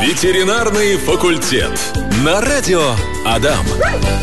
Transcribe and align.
Ветеринарный 0.00 0.96
факультет. 0.96 1.78
На 2.24 2.40
радио 2.40 2.94
Адам. 3.24 3.64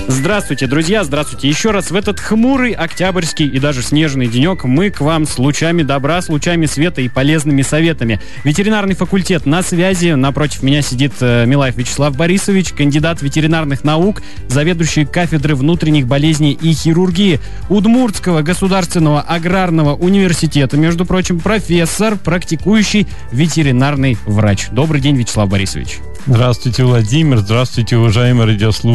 Здравствуйте, 0.07 0.67
друзья, 0.67 1.03
здравствуйте. 1.03 1.49
Еще 1.49 1.71
раз 1.71 1.89
в 1.89 1.95
этот 1.95 2.19
хмурый, 2.19 2.73
октябрьский 2.73 3.47
и 3.47 3.57
даже 3.57 3.81
снежный 3.81 4.27
денек 4.27 4.63
мы 4.63 4.91
к 4.91 5.01
вам 5.01 5.25
с 5.25 5.39
лучами 5.39 5.81
добра, 5.81 6.21
с 6.21 6.29
лучами 6.29 6.67
света 6.67 7.01
и 7.01 7.09
полезными 7.09 7.63
советами. 7.63 8.19
Ветеринарный 8.43 8.93
факультет 8.93 9.47
на 9.47 9.63
связи. 9.63 10.11
Напротив 10.11 10.61
меня 10.61 10.83
сидит 10.83 11.13
э, 11.21 11.45
Милаев 11.47 11.77
Вячеслав 11.77 12.15
Борисович, 12.15 12.73
кандидат 12.73 13.23
ветеринарных 13.23 13.83
наук, 13.83 14.21
заведующий 14.47 15.05
кафедры 15.05 15.55
внутренних 15.55 16.05
болезней 16.05 16.51
и 16.51 16.71
хирургии 16.73 17.39
Удмуртского 17.69 18.43
государственного 18.43 19.21
аграрного 19.21 19.95
университета, 19.95 20.77
между 20.77 21.05
прочим, 21.05 21.39
профессор, 21.39 22.17
практикующий 22.17 23.07
ветеринарный 23.31 24.17
врач. 24.27 24.67
Добрый 24.71 25.01
день, 25.01 25.15
Вячеслав 25.15 25.49
Борисович. 25.49 25.97
Здравствуйте, 26.27 26.83
Владимир. 26.83 27.39
Здравствуйте, 27.39 27.97
уважаемые 27.97 28.45
радиослушатели. 28.45 28.90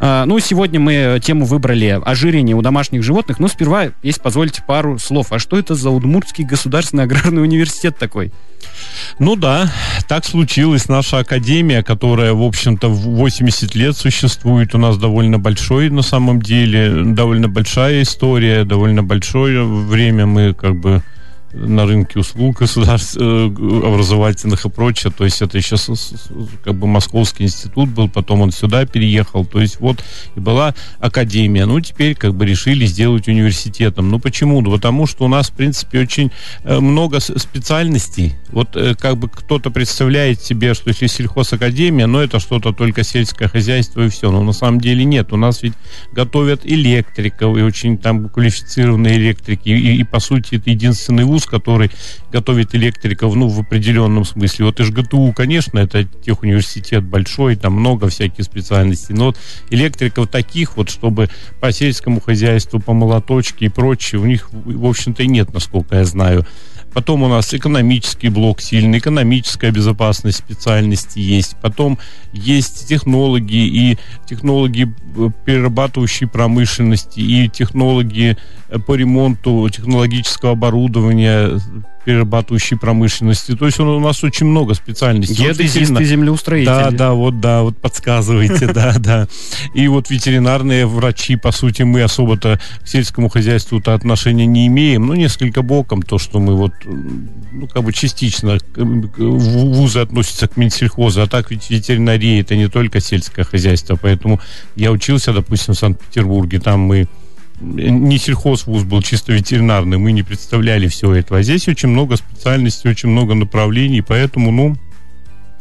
А, 0.00 0.24
ну, 0.26 0.38
сегодня 0.40 0.80
мы 0.80 1.20
тему 1.22 1.44
выбрали 1.44 2.00
ожирение 2.04 2.56
у 2.56 2.62
домашних 2.62 3.02
животных. 3.02 3.38
Но 3.38 3.46
сперва, 3.48 3.90
если 4.02 4.20
позволите, 4.20 4.62
пару 4.66 4.98
слов. 4.98 5.32
А 5.32 5.38
что 5.38 5.56
это 5.58 5.74
за 5.74 5.90
Удмуртский 5.90 6.44
государственный 6.44 7.04
аграрный 7.04 7.42
университет 7.42 7.96
такой? 7.98 8.32
Ну 9.18 9.36
да, 9.36 9.70
так 10.08 10.24
случилось. 10.24 10.88
Наша 10.88 11.18
академия, 11.18 11.82
которая, 11.82 12.32
в 12.32 12.42
общем-то, 12.42 12.88
80 12.88 13.74
лет 13.74 13.96
существует, 13.96 14.74
у 14.74 14.78
нас 14.78 14.98
довольно 14.98 15.38
большой, 15.38 15.90
на 15.90 16.02
самом 16.02 16.42
деле, 16.42 17.04
довольно 17.04 17.48
большая 17.48 18.02
история, 18.02 18.64
довольно 18.64 19.02
большое 19.02 19.64
время 19.64 20.26
мы 20.26 20.54
как 20.54 20.76
бы 20.76 21.02
на 21.52 21.86
рынке 21.86 22.20
услуг 22.20 22.58
государств, 22.58 23.16
э, 23.18 23.46
образовательных 23.46 24.64
и 24.64 24.70
прочее. 24.70 25.12
То 25.16 25.24
есть 25.24 25.42
это 25.42 25.58
еще 25.58 25.76
как 26.64 26.74
бы 26.74 26.86
Московский 26.86 27.44
институт 27.44 27.90
был, 27.90 28.08
потом 28.08 28.40
он 28.40 28.52
сюда 28.52 28.84
переехал. 28.86 29.44
То 29.44 29.60
есть 29.60 29.80
вот 29.80 30.02
и 30.34 30.40
была 30.40 30.74
академия. 30.98 31.66
Ну, 31.66 31.80
теперь 31.80 32.14
как 32.14 32.34
бы 32.34 32.46
решили 32.46 32.86
сделать 32.86 33.28
университетом. 33.28 34.10
Ну, 34.10 34.18
почему? 34.18 34.60
Ну, 34.60 34.70
потому 34.70 35.06
что 35.06 35.24
у 35.24 35.28
нас, 35.28 35.50
в 35.50 35.52
принципе, 35.52 36.00
очень 36.00 36.30
э, 36.64 36.80
много 36.80 37.20
специальностей. 37.20 38.34
Вот 38.50 38.76
э, 38.76 38.94
как 38.94 39.18
бы 39.18 39.28
кто-то 39.28 39.70
представляет 39.70 40.40
себе, 40.40 40.74
что 40.74 40.88
если 40.88 41.06
сельхозакадемия, 41.06 42.06
ну, 42.06 42.18
это 42.20 42.40
что-то 42.40 42.72
только 42.72 43.04
сельское 43.04 43.48
хозяйство 43.48 44.02
и 44.02 44.08
все. 44.08 44.30
Но 44.30 44.42
на 44.42 44.52
самом 44.52 44.80
деле 44.80 45.04
нет. 45.04 45.32
У 45.32 45.36
нас 45.36 45.62
ведь 45.62 45.74
готовят 46.12 46.62
электриков 46.64 47.56
и 47.56 47.62
очень 47.62 47.98
там 47.98 48.28
квалифицированные 48.28 49.16
электрики. 49.16 49.68
И, 49.68 49.96
и 49.96 50.04
по 50.04 50.20
сути, 50.20 50.56
это 50.56 50.70
единственный 50.70 51.24
вуз, 51.24 51.41
который 51.46 51.90
готовит 52.30 52.74
электриков, 52.74 53.34
ну, 53.34 53.48
в 53.48 53.60
определенном 53.60 54.24
смысле. 54.24 54.66
Вот 54.66 54.80
ИЖГТУ, 54.80 55.32
конечно, 55.34 55.78
это 55.78 56.04
техуниверситет 56.04 57.04
большой, 57.04 57.56
там 57.56 57.74
много 57.74 58.08
всяких 58.08 58.44
специальностей, 58.44 59.14
но 59.14 59.26
вот 59.26 59.38
электриков 59.70 60.28
таких 60.28 60.76
вот, 60.76 60.90
чтобы 60.90 61.28
по 61.60 61.72
сельскому 61.72 62.20
хозяйству, 62.20 62.80
по 62.80 62.92
молоточке 62.92 63.66
и 63.66 63.68
прочее, 63.68 64.20
у 64.20 64.26
них, 64.26 64.48
в 64.52 64.86
общем-то, 64.86 65.22
и 65.22 65.28
нет, 65.28 65.52
насколько 65.52 65.96
я 65.96 66.04
знаю. 66.04 66.46
Потом 66.92 67.22
у 67.22 67.28
нас 67.28 67.54
экономический 67.54 68.28
блок 68.28 68.60
сильный, 68.60 68.98
экономическая 68.98 69.70
безопасность 69.70 70.38
специальности 70.38 71.18
есть. 71.18 71.56
Потом 71.62 71.98
есть 72.32 72.86
технологии 72.88 73.66
и 73.66 73.98
технологии 74.26 74.92
э, 75.16 75.30
перерабатывающей 75.44 76.26
промышленности 76.26 77.20
и 77.20 77.48
технологии 77.48 78.36
э, 78.68 78.78
по 78.78 78.94
ремонту 78.94 79.68
технологического 79.70 80.52
оборудования, 80.52 81.58
перерабатывающей 82.04 82.76
промышленности. 82.76 83.56
То 83.56 83.66
есть 83.66 83.78
он, 83.80 83.88
у 83.88 84.00
нас 84.00 84.22
очень 84.24 84.46
много 84.46 84.74
специальностей. 84.74 85.36
Геодезисты, 85.36 86.04
землеустроители. 86.04 86.66
Да, 86.66 86.90
да, 86.90 87.12
вот, 87.12 87.40
да, 87.40 87.62
вот 87.62 87.76
подсказываете, 87.78 88.66
да, 88.72 88.94
да. 88.98 89.28
И 89.74 89.88
вот 89.88 90.10
ветеринарные 90.10 90.86
врачи, 90.86 91.36
по 91.36 91.52
сути, 91.52 91.82
мы 91.82 92.02
особо-то 92.02 92.60
к 92.82 92.88
сельскому 92.88 93.28
хозяйству-то 93.28 93.94
отношения 93.94 94.46
не 94.46 94.66
имеем, 94.66 95.06
ну, 95.06 95.14
несколько 95.14 95.62
боком, 95.62 96.02
то, 96.02 96.18
что 96.18 96.40
мы 96.40 96.56
вот, 96.56 96.72
ну, 96.84 97.68
как 97.68 97.84
бы 97.84 97.92
частично 97.92 98.58
вузы 98.76 100.00
относятся 100.00 100.48
к 100.48 100.56
Минсельхозу, 100.56 101.22
а 101.22 101.26
так 101.26 101.50
ведь 101.50 101.70
ветеринария 101.70 102.40
это 102.40 102.56
не 102.56 102.68
только 102.68 103.00
сельское 103.00 103.44
хозяйство, 103.44 103.96
поэтому 104.00 104.40
я 104.76 104.90
учился, 104.90 105.32
допустим, 105.32 105.74
в 105.74 105.78
Санкт-Петербурге, 105.78 106.60
там 106.60 106.80
мы 106.80 107.08
не 107.62 108.18
сельхозвуз 108.18 108.84
был 108.84 109.02
чисто 109.02 109.32
ветеринарный, 109.32 109.98
мы 109.98 110.12
не 110.12 110.22
представляли 110.22 110.88
всего 110.88 111.14
этого. 111.14 111.40
А 111.40 111.42
здесь 111.42 111.68
очень 111.68 111.88
много 111.88 112.16
специальностей, 112.16 112.90
очень 112.90 113.08
много 113.08 113.34
направлений, 113.34 114.02
поэтому, 114.02 114.50
ну, 114.50 114.76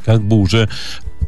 как 0.04 0.22
бы 0.24 0.38
уже 0.38 0.70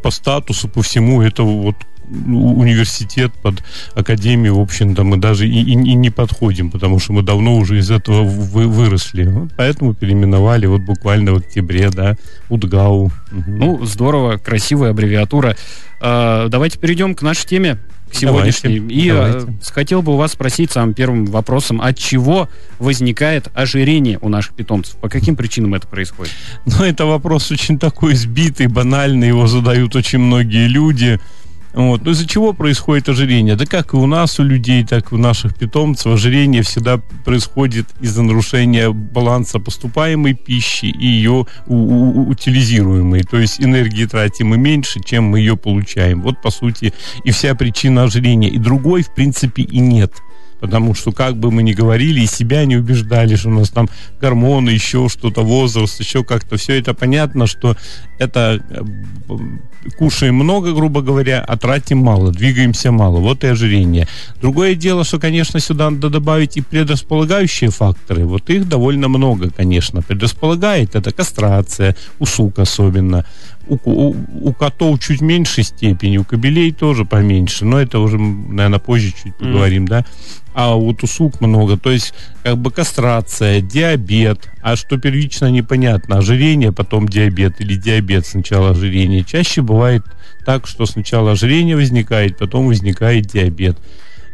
по 0.02 0.12
статусу, 0.12 0.68
по 0.68 0.82
всему, 0.82 1.22
это 1.22 1.44
вот 1.44 1.76
университет 2.10 3.32
под 3.42 3.64
академию, 3.96 4.58
в 4.58 4.62
общем-то, 4.62 5.04
мы 5.04 5.18
даже 5.18 5.48
и, 5.48 5.62
и, 5.62 5.72
и 5.72 5.94
не 5.94 6.10
подходим, 6.10 6.70
потому 6.70 7.00
что 7.00 7.14
мы 7.14 7.22
давно 7.22 7.56
уже 7.58 7.80
из 7.80 7.90
этого 7.92 8.24
вы, 8.24 8.68
выросли. 8.68 9.26
Вот 9.26 9.52
поэтому 9.56 9.94
переименовали 9.94 10.66
вот 10.66 10.82
буквально 10.82 11.34
в 11.34 11.38
октябре, 11.38 11.90
да, 11.90 12.18
УДГАУ. 12.50 13.06
Угу. 13.06 13.12
Ну, 13.48 13.86
здорово, 13.86 14.38
красивая 14.38 14.92
аббревиатура. 14.92 15.56
А, 16.02 16.50
давайте 16.50 16.78
перейдем 16.78 17.16
к 17.16 17.22
нашей 17.22 17.48
теме 17.48 17.78
сегодняшний. 18.16 18.80
Давайте, 18.80 18.96
и 18.96 19.10
э, 19.10 19.14
давайте. 19.14 19.74
хотел 19.74 20.02
бы 20.02 20.14
у 20.14 20.18
вас 20.18 20.34
спросить 20.34 20.72
самым 20.72 20.94
первым 20.94 21.26
вопросом, 21.26 21.82
от 21.82 21.98
чего 21.98 22.50
возникает 22.80 23.50
ожирение 23.54 24.20
у 24.22 24.30
наших 24.30 24.54
питомцев? 24.56 24.96
По 24.98 25.10
каким 25.10 25.36
причинам 25.36 25.76
это 25.76 25.88
происходит? 25.88 26.34
Ну, 26.66 26.84
это 26.84 27.06
вопрос 27.06 27.52
очень 27.52 27.78
такой 27.80 28.16
сбитый, 28.16 28.68
банальный, 28.68 29.28
его 29.28 29.48
задают 29.48 29.96
очень 29.96 30.20
многие 30.20 30.68
люди. 30.68 31.20
Вот. 31.74 32.04
Но 32.04 32.12
из-за 32.12 32.28
чего 32.28 32.54
происходит 32.54 33.10
ожирение? 33.10 33.56
Да 33.56 33.66
как 33.66 33.94
и 33.94 33.98
у 33.98 34.06
нас, 34.06 34.40
у 34.40 34.44
людей, 34.44 34.86
так 34.86 35.12
и 35.12 35.16
у 35.16 35.18
наших 35.18 35.56
питомцев, 35.56 36.14
ожирение 36.14 36.62
всегда 36.62 36.98
происходит 37.26 37.88
из-за 38.00 38.22
нарушения 38.22 38.92
баланса 38.92 39.60
поступаемой 39.60 40.36
пищи 40.36 40.86
и 40.86 41.08
ее 41.08 41.48
утилизируемой. 41.66 43.24
То 43.24 43.38
есть 43.40 43.60
энергии 43.60 44.06
тратим 44.06 44.50
мы 44.50 44.58
меньше, 44.58 45.00
чем 45.04 45.26
мы 45.26 45.40
ее 45.40 45.58
получаем. 45.58 46.22
Вот, 46.22 46.42
по 46.42 46.52
сути, 46.52 46.94
и 47.24 47.32
вся 47.32 47.56
причина 47.56 48.04
ожирения. 48.04 48.50
И 48.50 48.60
другой, 48.60 49.02
в 49.02 49.14
принципе, 49.14 49.64
и 49.64 49.80
нет 49.80 50.14
потому 50.64 50.96
что 50.96 51.12
как 51.12 51.36
бы 51.36 51.52
мы 51.52 51.62
ни 51.62 51.74
говорили 51.74 52.22
и 52.22 52.26
себя 52.26 52.64
не 52.64 52.78
убеждали, 52.78 53.36
что 53.36 53.50
у 53.50 53.52
нас 53.52 53.70
там 53.70 53.90
гормоны, 54.22 54.70
еще 54.70 55.10
что-то, 55.10 55.42
возраст, 55.42 56.00
еще 56.00 56.24
как-то, 56.24 56.56
все 56.56 56.80
это 56.80 56.94
понятно, 56.94 57.48
что 57.48 57.76
это 58.18 58.64
э, 58.70 58.82
кушаем 59.98 60.36
много, 60.36 60.72
грубо 60.72 61.02
говоря, 61.02 61.44
а 61.46 61.58
тратим 61.58 61.98
мало, 61.98 62.32
двигаемся 62.32 62.94
мало. 62.94 63.20
Вот 63.20 63.44
и 63.44 63.48
ожирение. 63.48 64.08
Другое 64.40 64.76
дело, 64.76 65.04
что, 65.04 65.20
конечно, 65.20 65.60
сюда 65.60 65.90
надо 65.90 66.10
добавить 66.10 66.56
и 66.56 66.62
предрасполагающие 66.62 67.70
факторы. 67.70 68.26
Вот 68.26 68.50
их 68.50 68.70
довольно 68.70 69.10
много, 69.10 69.50
конечно. 69.50 70.02
Предрасполагает 70.02 70.96
это 70.96 71.12
кастрация, 71.12 71.94
у 72.20 72.26
особенно. 72.56 73.26
У, 73.68 73.78
у, 73.86 74.16
у 74.42 74.54
котов 74.54 75.00
чуть 75.00 75.22
меньшей 75.22 75.64
степени, 75.64 76.18
у 76.18 76.24
кобелей 76.24 76.72
тоже 76.74 77.06
поменьше, 77.06 77.66
но 77.66 77.80
это 77.80 78.00
уже, 78.00 78.18
наверное, 78.18 78.80
позже 78.80 79.12
чуть 79.12 79.36
поговорим, 79.36 79.86
mm. 79.86 79.90
да 79.90 80.06
а 80.54 80.76
вот 80.76 81.04
у 81.04 81.08
сук 81.08 81.42
много. 81.42 81.78
То 81.78 81.92
есть 81.92 82.14
как 82.44 82.58
бы 82.58 82.72
кастрация, 82.72 83.62
диабет, 83.62 84.50
а 84.62 84.76
что 84.76 84.98
первично 84.98 85.50
непонятно, 85.50 86.18
ожирение, 86.18 86.72
потом 86.72 87.08
диабет 87.08 87.60
или 87.60 87.76
диабет 87.76 88.26
сначала 88.26 88.72
ожирение. 88.72 89.24
Чаще 89.24 89.62
бывает 89.62 90.04
так, 90.46 90.68
что 90.68 90.86
сначала 90.86 91.32
ожирение 91.32 91.76
возникает, 91.76 92.38
потом 92.38 92.68
возникает 92.68 93.28
диабет. 93.28 93.78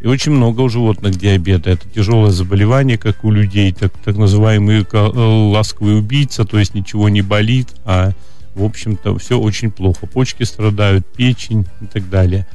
И 0.02 0.08
очень 0.08 0.32
много 0.32 0.62
у 0.62 0.70
животных 0.70 1.16
диабета. 1.16 1.72
Это 1.72 1.90
тяжелое 1.90 2.32
заболевание, 2.32 2.98
как 2.98 3.26
у 3.26 3.32
людей, 3.32 3.74
так, 3.74 3.92
так 4.04 4.16
называемый 4.16 4.86
э, 4.90 4.98
ласковый 4.98 5.98
убийца, 5.98 6.46
то 6.46 6.58
есть 6.58 6.74
ничего 6.74 7.10
не 7.10 7.22
болит, 7.22 7.68
а 7.84 8.12
в 8.60 8.64
общем-то 8.64 9.18
все 9.18 9.40
очень 9.40 9.72
плохо. 9.72 10.06
Почки 10.06 10.44
страдают, 10.44 11.08
печень 11.08 11.66
и 11.82 11.86
так 11.86 12.10
далее. 12.10 12.46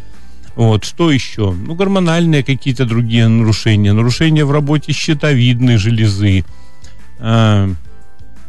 Вот, 0.55 0.85
что 0.85 1.11
еще? 1.11 1.51
Ну, 1.51 1.75
гормональные 1.75 2.45
какие-то 2.45 2.85
другие 2.85 3.27
нарушения. 3.27 3.93
Нарушения 3.93 4.45
в 4.45 4.53
работе 4.53 4.93
щитовидной 4.93 5.79
железы. 5.79 6.45
А, 7.19 7.69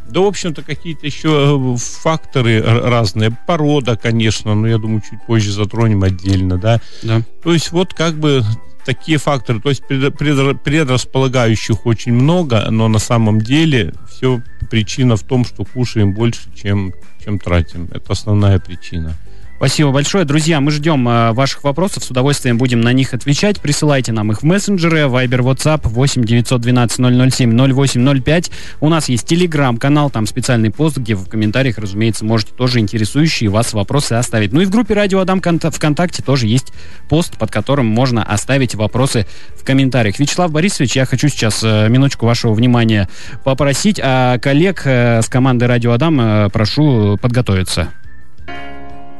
да, 0.08 0.20
в 0.20 0.26
общем-то, 0.26 0.62
какие-то 0.62 1.06
еще 1.06 1.74
э, 1.74 1.78
факторы 1.78 2.62
разные. 2.62 3.36
Порода, 3.46 3.96
конечно, 3.96 4.54
но 4.54 4.68
я 4.68 4.78
думаю, 4.78 5.02
чуть 5.08 5.18
позже 5.26 5.50
затронем 5.50 6.04
отдельно, 6.04 6.58
да. 6.58 6.80
да. 7.02 7.22
То 7.42 7.52
есть 7.52 7.72
вот 7.72 7.92
как 7.92 8.14
бы 8.14 8.44
такие 8.84 9.18
факторы, 9.18 9.60
то 9.60 9.68
есть 9.68 9.82
предрасполагающих 9.84 11.86
очень 11.86 12.12
много, 12.12 12.70
но 12.70 12.86
на 12.86 13.00
самом 13.00 13.40
деле 13.40 13.92
все 14.08 14.40
причина 14.66 15.16
в 15.16 15.22
том, 15.22 15.44
что 15.44 15.64
кушаем 15.64 16.12
больше, 16.12 16.52
чем, 16.54 16.92
чем 17.24 17.38
тратим. 17.38 17.88
Это 17.92 18.12
основная 18.12 18.58
причина. 18.58 19.14
Спасибо 19.56 19.90
большое. 19.90 20.26
Друзья, 20.26 20.60
мы 20.60 20.70
ждем 20.70 21.08
э, 21.08 21.32
ваших 21.32 21.64
вопросов. 21.64 22.04
С 22.04 22.10
удовольствием 22.10 22.58
будем 22.58 22.82
на 22.82 22.92
них 22.92 23.14
отвечать. 23.14 23.58
Присылайте 23.58 24.12
нам 24.12 24.30
их 24.30 24.42
в 24.42 24.44
мессенджеры. 24.44 25.04
Viber, 25.04 25.40
WhatsApp 25.40 25.80
8 25.84 26.24
912 26.24 27.32
007 27.32 27.74
0805. 27.74 28.50
У 28.80 28.90
нас 28.90 29.08
есть 29.08 29.26
телеграм-канал, 29.26 30.10
там 30.10 30.26
специальный 30.26 30.70
пост, 30.70 30.98
где 30.98 31.14
в 31.14 31.26
комментариях, 31.26 31.78
разумеется, 31.78 32.26
можете 32.26 32.52
тоже 32.52 32.80
интересующие 32.80 33.48
вас 33.48 33.72
вопросы 33.72 34.12
оставить. 34.12 34.52
Ну 34.52 34.60
и 34.60 34.66
в 34.66 34.70
группе 34.70 34.92
Радио 34.92 35.20
Адам 35.20 35.40
ВКонтакте 35.40 36.22
тоже 36.22 36.48
есть 36.48 36.74
пост, 37.08 37.38
под 37.38 37.50
которым 37.50 37.86
можно 37.86 38.22
оставить 38.22 38.74
вопросы 38.74 39.26
в 39.56 39.64
комментариях. 39.64 40.18
Вячеслав 40.18 40.52
Борисович, 40.52 40.96
я 40.96 41.06
хочу 41.06 41.28
сейчас 41.28 41.64
э, 41.64 41.88
минуточку 41.88 42.26
вашего 42.26 42.52
внимания 42.52 43.08
попросить, 43.42 43.98
а 44.02 44.38
коллег 44.38 44.82
э, 44.84 45.22
с 45.22 45.28
команды 45.28 45.66
Радио 45.66 45.92
Адам 45.92 46.20
э, 46.20 46.50
прошу 46.50 47.16
подготовиться. 47.22 47.88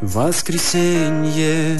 Воскресенье, 0.00 1.78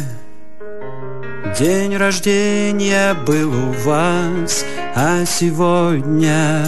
день 1.59 1.97
рождения 1.97 3.15
был 3.27 3.53
у 3.53 3.73
вас, 3.85 4.65
а 4.95 5.25
сегодня 5.27 6.65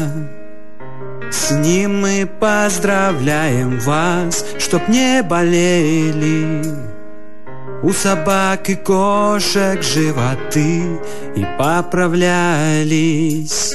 с 1.31 1.51
ним 1.51 2.01
мы 2.03 2.29
поздравляем 2.39 3.79
вас, 3.81 4.45
чтоб 4.59 4.87
не 4.89 5.23
болели 5.23 6.63
у 7.83 7.93
собак 7.93 8.69
и 8.69 8.75
кошек 8.75 9.83
животы 9.83 11.01
и 11.35 11.47
поправлялись 11.59 13.75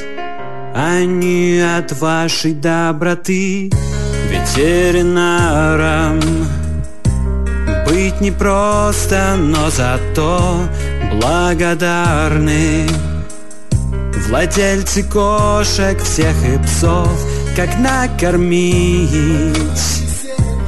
они 0.76 1.60
от 1.60 1.92
вашей 1.94 2.54
доброты 2.54 3.72
ветеринаром. 4.30 6.20
Быть 8.14 8.22
непросто, 8.22 9.36
но 9.38 9.70
зато 9.70 10.68
благодарны 11.14 12.88
Владельцы 14.28 15.04
кошек 15.04 16.02
всех 16.04 16.36
и 16.46 16.58
псов 16.64 17.10
Как 17.56 17.70
накормить, 17.80 19.50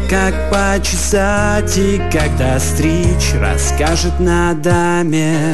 как 0.09 0.33
почесать 0.49 1.77
и 1.77 2.01
когда 2.11 2.59
стричь 2.59 3.33
Расскажет 3.39 4.19
на 4.19 4.53
даме 4.53 5.53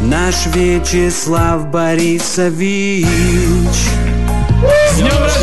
наш 0.00 0.46
Вячеслав 0.54 1.68
Борисович 1.68 3.06
С 4.92 4.96
днем 4.96 5.22
рождения! 5.22 5.37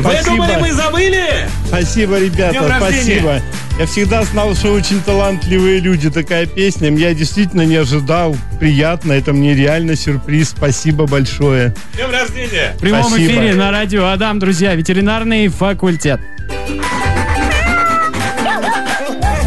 Вы 0.00 0.24
думали, 0.24 0.56
мы 0.60 0.72
забыли? 0.72 1.48
Спасибо, 1.66 2.18
ребята, 2.18 2.74
спасибо. 2.78 3.40
Я 3.78 3.86
всегда 3.86 4.22
знал, 4.24 4.54
что 4.54 4.72
очень 4.72 5.00
талантливые 5.02 5.80
люди. 5.80 6.10
Такая 6.10 6.46
песня. 6.46 6.90
Я 6.90 7.14
действительно 7.14 7.64
не 7.64 7.76
ожидал. 7.76 8.36
Приятно. 8.58 9.12
Это 9.12 9.32
мне 9.32 9.54
реально 9.54 9.96
сюрприз. 9.96 10.50
Спасибо 10.50 11.06
большое. 11.06 11.74
Днем 11.94 12.10
рождения! 12.10 12.74
В 12.76 12.80
прямом 12.80 13.04
Спасибо. 13.04 13.32
эфире 13.32 13.54
на 13.54 13.70
радио 13.70 14.08
Адам, 14.08 14.38
друзья, 14.38 14.74
ветеринарный 14.74 15.48
факультет. 15.48 16.20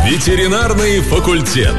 Ветеринарный 0.06 1.02
факультет. 1.02 1.76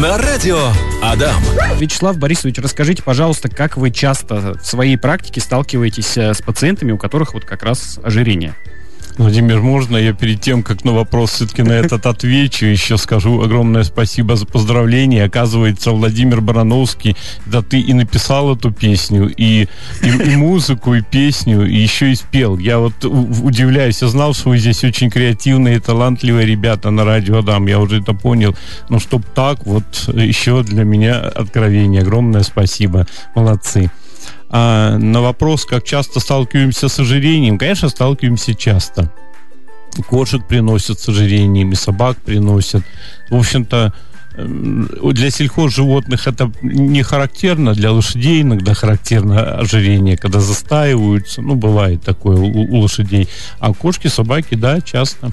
На 0.00 0.18
радио 0.18 0.58
Адам. 1.02 1.42
Вячеслав 1.78 2.18
Борисович, 2.18 2.58
расскажите, 2.58 3.02
пожалуйста, 3.02 3.48
как 3.48 3.78
вы 3.78 3.90
часто 3.90 4.54
в 4.60 4.66
своей 4.66 4.98
практике 4.98 5.40
сталкиваетесь 5.40 6.18
э, 6.18 6.34
с 6.34 6.42
пациентами, 6.42 6.92
у 6.92 6.98
которых 6.98 7.32
вот 7.32 7.46
как 7.46 7.62
раз 7.62 7.98
ожирение? 8.02 8.54
Владимир, 9.18 9.62
можно 9.62 9.96
я 9.96 10.12
перед 10.12 10.42
тем, 10.42 10.62
как 10.62 10.84
на 10.84 10.92
вопрос 10.92 11.32
все-таки 11.32 11.62
на 11.62 11.72
этот 11.72 12.04
отвечу, 12.06 12.66
еще 12.66 12.98
скажу 12.98 13.40
огромное 13.40 13.82
спасибо 13.82 14.36
за 14.36 14.44
поздравление. 14.46 15.24
Оказывается, 15.24 15.92
Владимир 15.92 16.42
Барановский, 16.42 17.16
да 17.46 17.62
ты 17.62 17.80
и 17.80 17.94
написал 17.94 18.54
эту 18.54 18.70
песню, 18.72 19.32
и, 19.34 19.68
и, 20.02 20.08
и 20.08 20.36
музыку, 20.36 20.94
и 20.94 21.00
песню, 21.00 21.66
и 21.66 21.76
еще 21.76 22.12
и 22.12 22.14
спел. 22.14 22.58
Я 22.58 22.78
вот 22.78 23.04
удивляюсь, 23.04 24.02
я 24.02 24.08
знал, 24.08 24.34
что 24.34 24.50
вы 24.50 24.58
здесь 24.58 24.84
очень 24.84 25.10
креативные, 25.10 25.80
талантливые 25.80 26.46
ребята 26.46 26.90
на 26.90 27.04
радио 27.04 27.38
Адам, 27.38 27.66
я 27.66 27.80
уже 27.80 28.00
это 28.02 28.12
понял. 28.12 28.54
Но 28.90 28.98
чтоб 28.98 29.24
так, 29.24 29.64
вот 29.64 30.10
еще 30.12 30.62
для 30.62 30.84
меня 30.84 31.20
откровение. 31.20 32.02
Огромное 32.02 32.42
спасибо. 32.42 33.06
Молодцы. 33.34 33.90
А 34.48 34.96
на 34.96 35.20
вопрос, 35.20 35.64
как 35.64 35.84
часто 35.84 36.20
сталкиваемся 36.20 36.88
с 36.88 36.98
ожирением, 36.98 37.58
конечно, 37.58 37.88
сталкиваемся 37.88 38.54
часто. 38.54 39.12
Кошек 40.08 40.46
приносят 40.46 41.00
с 41.00 41.08
ожирением, 41.08 41.72
и 41.72 41.74
собак 41.74 42.18
приносят. 42.18 42.84
В 43.30 43.36
общем-то, 43.36 43.92
эм, 44.36 44.88
для 45.12 45.30
сельхозживотных 45.30 46.28
это 46.28 46.52
не 46.62 47.02
характерно, 47.02 47.72
для 47.72 47.90
лошадей 47.90 48.42
иногда 48.42 48.74
характерно 48.74 49.58
ожирение, 49.58 50.16
когда 50.16 50.40
застаиваются, 50.40 51.42
ну, 51.42 51.54
бывает 51.54 52.02
такое 52.02 52.36
у, 52.36 52.76
у 52.76 52.76
лошадей. 52.80 53.28
А 53.58 53.72
кошки, 53.72 54.08
собаки, 54.08 54.54
да, 54.54 54.80
часто. 54.80 55.32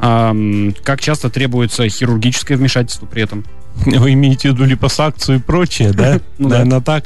А, 0.00 0.34
как 0.82 1.00
часто 1.00 1.30
требуется 1.30 1.88
хирургическое 1.88 2.56
вмешательство 2.56 3.06
при 3.06 3.22
этом? 3.22 3.44
Вы 3.86 4.12
имеете 4.12 4.50
в 4.50 4.54
виду 4.54 4.64
липосакцию 4.64 5.38
и 5.38 5.40
прочее, 5.40 5.92
да? 5.92 6.20
Ну 6.36 6.48
да. 6.48 6.56
Наверное, 6.58 6.80
так. 6.80 7.04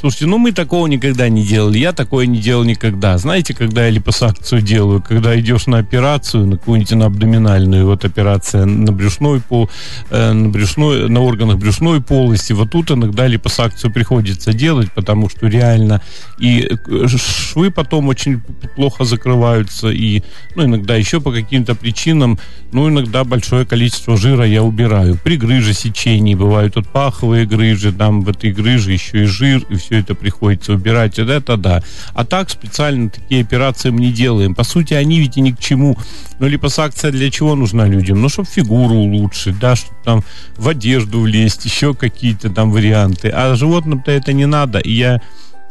Слушайте, 0.00 0.26
ну 0.26 0.38
мы 0.38 0.52
такого 0.52 0.86
никогда 0.86 1.28
не 1.28 1.44
делали. 1.44 1.78
Я 1.78 1.92
такое 1.92 2.26
не 2.26 2.40
делал 2.40 2.64
никогда. 2.64 3.18
Знаете, 3.18 3.54
когда 3.54 3.84
я 3.84 3.90
липосакцию 3.90 4.62
делаю? 4.62 5.02
Когда 5.06 5.38
идешь 5.38 5.66
на 5.66 5.78
операцию, 5.78 6.46
на 6.46 6.56
какую-нибудь 6.56 6.92
на 6.92 7.06
абдоминальную, 7.06 7.84
вот 7.84 8.04
операция 8.06 8.64
на 8.64 8.90
брюшной 8.90 9.40
пол, 9.40 9.68
э, 10.10 10.32
на 10.32 10.48
брюшной, 10.48 11.08
на 11.10 11.20
органах 11.20 11.58
брюшной 11.58 12.00
полости, 12.00 12.54
вот 12.54 12.70
тут 12.70 12.90
иногда 12.90 13.26
липосакцию 13.26 13.92
приходится 13.92 14.54
делать, 14.54 14.90
потому 14.92 15.28
что 15.28 15.46
реально 15.46 16.00
и 16.38 16.66
э, 16.66 17.06
швы 17.08 17.70
потом 17.70 18.08
очень 18.08 18.40
плохо 18.74 19.04
закрываются, 19.04 19.88
и 19.88 20.22
ну, 20.56 20.64
иногда 20.64 20.96
еще 20.96 21.20
по 21.20 21.30
каким-то 21.30 21.74
причинам, 21.74 22.38
ну, 22.72 22.88
иногда 22.88 23.24
большое 23.24 23.66
количество 23.66 24.16
жира 24.16 24.46
я 24.46 24.62
убираю. 24.62 25.18
При 25.22 25.36
грыже 25.36 25.74
сечении 26.02 26.34
бывают 26.34 26.74
вот 26.76 26.88
паховые 26.88 27.46
грыжи, 27.46 27.92
там 27.92 28.22
в 28.22 28.28
этой 28.28 28.52
грыже 28.52 28.92
еще 28.92 29.22
и 29.22 29.26
жир, 29.26 29.64
и 29.68 29.76
все 29.76 30.00
это 30.00 30.14
приходится 30.14 30.72
убирать. 30.72 31.18
Вот 31.18 31.28
это 31.28 31.56
да. 31.56 31.82
А 32.14 32.24
так 32.24 32.50
специально 32.50 33.08
такие 33.08 33.42
операции 33.42 33.90
мы 33.90 34.00
не 34.00 34.12
делаем. 34.12 34.54
По 34.54 34.64
сути, 34.64 34.94
они 34.94 35.20
ведь 35.20 35.36
и 35.36 35.40
ни 35.40 35.52
к 35.52 35.60
чему. 35.60 35.96
Но 36.40 36.48
липосакция 36.48 37.12
для 37.12 37.30
чего 37.30 37.54
нужна 37.54 37.86
людям? 37.86 38.20
Ну, 38.20 38.28
чтобы 38.28 38.48
фигуру 38.48 38.94
улучшить, 38.94 39.58
да, 39.60 39.76
чтобы 39.76 39.96
там 40.04 40.24
в 40.56 40.68
одежду 40.68 41.20
влезть, 41.20 41.64
еще 41.64 41.94
какие-то 41.94 42.50
там 42.50 42.72
варианты. 42.72 43.28
А 43.28 43.54
животным-то 43.54 44.10
это 44.10 44.32
не 44.32 44.46
надо. 44.46 44.78
И 44.80 44.92
я 44.92 45.20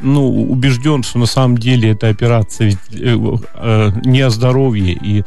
ну, 0.00 0.50
убежден, 0.50 1.02
что 1.02 1.18
на 1.18 1.26
самом 1.26 1.58
деле 1.58 1.90
эта 1.90 2.08
операция 2.08 2.68
ведь, 2.68 2.78
э, 3.00 3.16
э, 3.54 3.90
не 4.04 4.20
о 4.22 4.30
здоровье, 4.30 4.94
и 4.94 5.24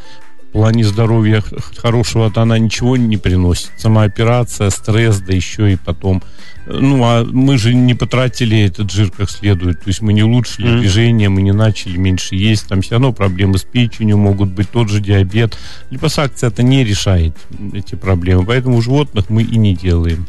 плане 0.55 0.85
здоровья 0.85 1.43
хорошего-то 1.75 2.41
она 2.41 2.57
ничего 2.57 2.95
не 2.95 3.17
приносит. 3.17 3.71
Сама 3.77 4.03
операция, 4.03 4.69
стресс, 4.69 5.19
да 5.19 5.33
еще 5.33 5.73
и 5.73 5.75
потом. 5.75 6.23
Ну, 6.65 7.03
а 7.03 7.25
мы 7.25 7.57
же 7.57 7.73
не 7.73 7.93
потратили 7.93 8.61
этот 8.61 8.89
жир 8.89 9.11
как 9.11 9.29
следует. 9.29 9.81
То 9.81 9.89
есть 9.89 10.01
мы 10.01 10.13
не 10.13 10.23
улучшили 10.23 10.69
Мгм. 10.69 10.79
движение, 10.79 11.27
мы 11.27 11.41
не 11.41 11.51
начали 11.51 11.97
меньше 11.97 12.35
есть. 12.35 12.67
Там 12.67 12.81
все 12.81 12.91
равно 12.91 13.11
проблемы 13.11 13.57
с 13.57 13.63
печенью 13.63 14.17
могут 14.17 14.49
быть, 14.49 14.69
тот 14.71 14.89
же 14.89 15.01
диабет. 15.01 15.57
Липосакция 15.91 16.49
это 16.49 16.63
не 16.63 16.85
решает 16.85 17.35
эти 17.73 17.95
проблемы. 17.95 18.45
Поэтому 18.45 18.77
у 18.77 18.81
животных 18.81 19.29
мы 19.29 19.43
и 19.43 19.57
не 19.57 19.75
делаем. 19.75 20.25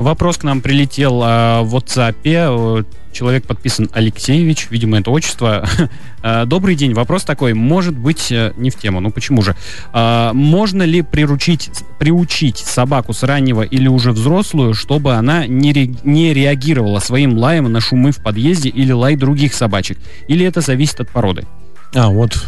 Вопрос 0.00 0.38
к 0.38 0.44
нам 0.44 0.62
прилетел 0.62 1.20
а, 1.22 1.62
в 1.62 1.76
WhatsApp. 1.76 2.16
Э, 2.24 2.82
Человек 3.12 3.44
подписан 3.44 3.90
Алексеевич, 3.92 4.68
видимо, 4.70 4.98
это 4.98 5.10
отчество. 5.10 5.68
А, 6.22 6.44
Добрый 6.44 6.74
день. 6.74 6.92
Вопрос 6.94 7.24
такой. 7.24 7.52
Может 7.54 7.96
быть, 7.96 8.30
э, 8.32 8.52
не 8.56 8.68
в 8.70 8.76
тему, 8.76 9.00
ну 9.00 9.10
почему 9.10 9.42
же? 9.42 9.56
А, 9.92 10.32
Можно 10.32 10.82
ли 10.84 11.02
приручить, 11.02 11.70
приучить 11.98 12.58
собаку 12.58 13.12
с 13.12 13.22
раннего 13.22 13.62
или 13.62 13.88
уже 13.88 14.12
взрослую, 14.12 14.72
чтобы 14.74 15.14
она 15.14 15.46
не, 15.46 15.72
ре- 15.72 15.94
не 16.04 16.32
реагировала 16.34 16.98
своим 16.98 17.36
лаем 17.38 17.70
на 17.70 17.80
шумы 17.80 18.12
в 18.12 18.22
подъезде 18.22 18.68
или 18.70 18.92
лай 18.92 19.16
других 19.16 19.52
собачек? 19.54 19.98
Или 20.28 20.46
это 20.46 20.60
зависит 20.62 21.00
от 21.00 21.10
породы? 21.10 21.46
А, 21.92 22.08
вот. 22.08 22.46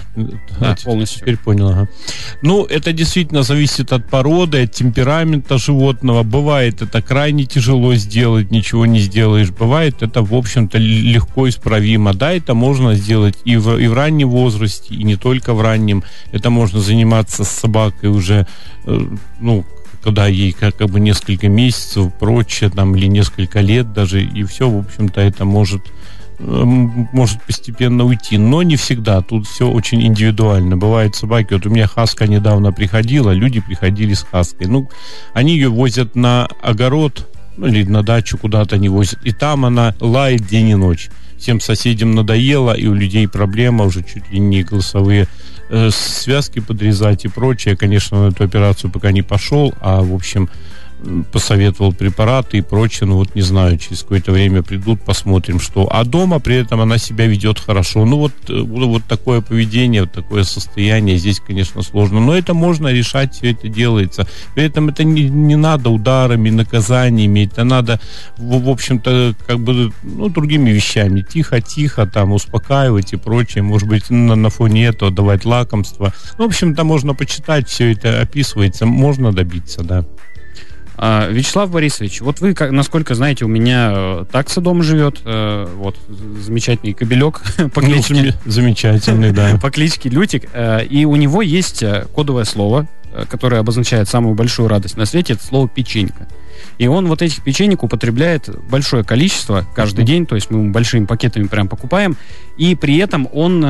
Да, 0.60 0.72
эти- 0.72 0.84
полностью. 0.84 1.20
Теперь 1.20 1.36
понял, 1.36 1.68
ага. 1.70 1.88
Ну, 2.42 2.64
это 2.64 2.92
действительно 2.92 3.42
зависит 3.42 3.92
от 3.92 4.08
породы, 4.08 4.62
от 4.62 4.72
темперамента 4.72 5.58
животного. 5.58 6.22
Бывает 6.22 6.80
это 6.80 7.02
крайне 7.02 7.44
тяжело 7.44 7.94
сделать, 7.96 8.52
ничего 8.52 8.86
не 8.86 9.00
сделаешь. 9.00 9.50
Бывает 9.50 10.02
это, 10.02 10.22
в 10.22 10.32
общем-то, 10.32 10.78
легко 10.78 11.48
исправимо. 11.48 12.14
Да, 12.14 12.32
это 12.32 12.54
можно 12.54 12.94
сделать 12.94 13.36
и 13.44 13.56
в, 13.56 13.78
и 13.78 13.88
в 13.88 13.94
раннем 13.94 14.30
возрасте, 14.30 14.94
и 14.94 15.02
не 15.02 15.16
только 15.16 15.54
в 15.54 15.60
раннем. 15.60 16.04
Это 16.30 16.50
можно 16.50 16.80
заниматься 16.80 17.42
с 17.42 17.48
собакой 17.48 18.10
уже, 18.10 18.46
э, 18.86 19.06
ну, 19.40 19.64
когда 20.04 20.26
ей 20.26 20.52
как, 20.52 20.76
как 20.76 20.88
бы 20.90 21.00
несколько 21.00 21.48
месяцев, 21.48 22.12
прочее, 22.18 22.70
там, 22.70 22.94
или 22.96 23.06
несколько 23.06 23.60
лет 23.60 23.92
даже, 23.92 24.22
и 24.22 24.44
все, 24.44 24.68
в 24.68 24.78
общем-то, 24.78 25.20
это 25.20 25.44
может 25.44 25.82
может 26.42 27.42
постепенно 27.42 28.04
уйти, 28.04 28.38
но 28.38 28.62
не 28.62 28.76
всегда. 28.76 29.22
Тут 29.22 29.46
все 29.46 29.68
очень 29.68 30.02
индивидуально. 30.02 30.76
Бывают 30.76 31.14
собаки, 31.14 31.54
вот 31.54 31.66
у 31.66 31.70
меня 31.70 31.86
хаска 31.86 32.26
недавно 32.26 32.72
приходила, 32.72 33.30
люди 33.30 33.60
приходили 33.60 34.14
с 34.14 34.22
хаской. 34.22 34.66
Ну, 34.66 34.90
они 35.34 35.54
ее 35.54 35.68
возят 35.68 36.16
на 36.16 36.48
огород, 36.62 37.28
ну, 37.56 37.66
или 37.66 37.84
на 37.84 38.02
дачу 38.02 38.38
куда-то 38.38 38.76
они 38.76 38.88
возят, 38.88 39.20
и 39.24 39.32
там 39.32 39.64
она 39.64 39.94
лает 40.00 40.46
день 40.46 40.70
и 40.70 40.74
ночь. 40.74 41.10
Всем 41.38 41.60
соседям 41.60 42.14
надоело, 42.14 42.72
и 42.72 42.86
у 42.86 42.94
людей 42.94 43.26
проблема 43.26 43.84
уже 43.84 44.02
чуть 44.02 44.30
ли 44.30 44.38
не 44.38 44.62
голосовые 44.62 45.26
э, 45.70 45.90
связки 45.90 46.60
подрезать 46.60 47.24
и 47.24 47.28
прочее. 47.28 47.76
Конечно, 47.76 48.24
на 48.24 48.28
эту 48.30 48.44
операцию 48.44 48.90
пока 48.90 49.10
не 49.10 49.22
пошел, 49.22 49.74
а, 49.80 50.02
в 50.02 50.14
общем, 50.14 50.48
посоветовал 51.32 51.92
препараты 51.92 52.58
и 52.58 52.60
прочее, 52.62 53.08
ну 53.08 53.16
вот 53.16 53.34
не 53.34 53.42
знаю, 53.42 53.78
через 53.78 54.02
какое-то 54.02 54.32
время 54.32 54.62
придут, 54.62 55.00
посмотрим, 55.02 55.60
что. 55.60 55.88
А 55.90 56.04
дома 56.04 56.38
при 56.38 56.56
этом 56.56 56.80
она 56.80 56.98
себя 56.98 57.26
ведет 57.26 57.58
хорошо. 57.58 58.04
Ну 58.04 58.18
вот, 58.18 58.32
э, 58.48 58.60
вот 58.60 59.04
такое 59.04 59.40
поведение, 59.40 60.02
вот 60.02 60.12
такое 60.12 60.44
состояние 60.44 61.16
здесь, 61.16 61.40
конечно, 61.40 61.82
сложно. 61.82 62.20
Но 62.20 62.34
это 62.36 62.54
можно 62.54 62.88
решать, 62.88 63.34
все 63.34 63.52
это 63.52 63.68
делается. 63.68 64.26
При 64.54 64.64
этом 64.64 64.88
это 64.88 65.04
не, 65.04 65.28
не 65.28 65.56
надо 65.56 65.90
ударами, 65.90 66.50
наказаниями, 66.50 67.46
это 67.46 67.64
надо, 67.64 68.00
в, 68.36 68.64
в 68.64 68.68
общем-то, 68.68 69.34
как 69.46 69.58
бы, 69.58 69.92
ну, 70.02 70.28
другими 70.28 70.70
вещами. 70.70 71.22
Тихо-тихо 71.28 72.06
там 72.06 72.32
успокаивать 72.32 73.12
и 73.12 73.16
прочее. 73.16 73.62
Может 73.62 73.88
быть, 73.88 74.10
на, 74.10 74.36
на 74.36 74.50
фоне 74.50 74.86
этого 74.86 75.10
давать 75.10 75.44
лакомство. 75.44 76.12
Ну, 76.38 76.44
в 76.44 76.48
общем-то, 76.48 76.84
можно 76.84 77.14
почитать, 77.14 77.68
все 77.68 77.92
это 77.92 78.20
описывается, 78.20 78.86
можно 78.86 79.32
добиться, 79.32 79.82
да. 79.82 80.04
А, 81.04 81.26
Вячеслав 81.28 81.68
Борисович, 81.68 82.20
вот 82.20 82.38
вы, 82.38 82.54
насколько 82.70 83.16
знаете, 83.16 83.44
у 83.44 83.48
меня 83.48 83.92
э, 83.92 84.24
такса 84.30 84.60
дом 84.60 84.84
живет, 84.84 85.20
э, 85.24 85.66
вот, 85.76 85.96
замечательный 86.08 86.92
кобелек 86.92 87.42
по 87.74 87.80
кличке, 87.80 88.14
заме- 88.14 88.34
замечательный, 88.44 89.32
да. 89.32 89.58
по 89.60 89.72
кличке 89.72 90.10
Лютик, 90.10 90.48
э, 90.52 90.84
и 90.84 91.04
у 91.04 91.16
него 91.16 91.42
есть 91.42 91.82
кодовое 92.14 92.44
слово, 92.44 92.86
которое 93.28 93.58
обозначает 93.58 94.08
самую 94.08 94.36
большую 94.36 94.68
радость 94.68 94.96
на 94.96 95.04
свете, 95.04 95.32
это 95.32 95.44
слово 95.44 95.68
печенька. 95.68 96.28
И 96.78 96.86
он 96.86 97.08
вот 97.08 97.20
этих 97.20 97.42
печенек 97.42 97.82
употребляет 97.82 98.48
большое 98.70 99.02
количество 99.02 99.66
каждый 99.74 100.04
день, 100.04 100.24
то 100.24 100.36
есть 100.36 100.52
мы 100.52 100.60
ему 100.60 100.72
большими 100.72 101.04
пакетами 101.04 101.48
прям 101.48 101.66
покупаем, 101.66 102.16
и 102.56 102.76
при 102.76 102.98
этом 102.98 103.28
он 103.32 103.64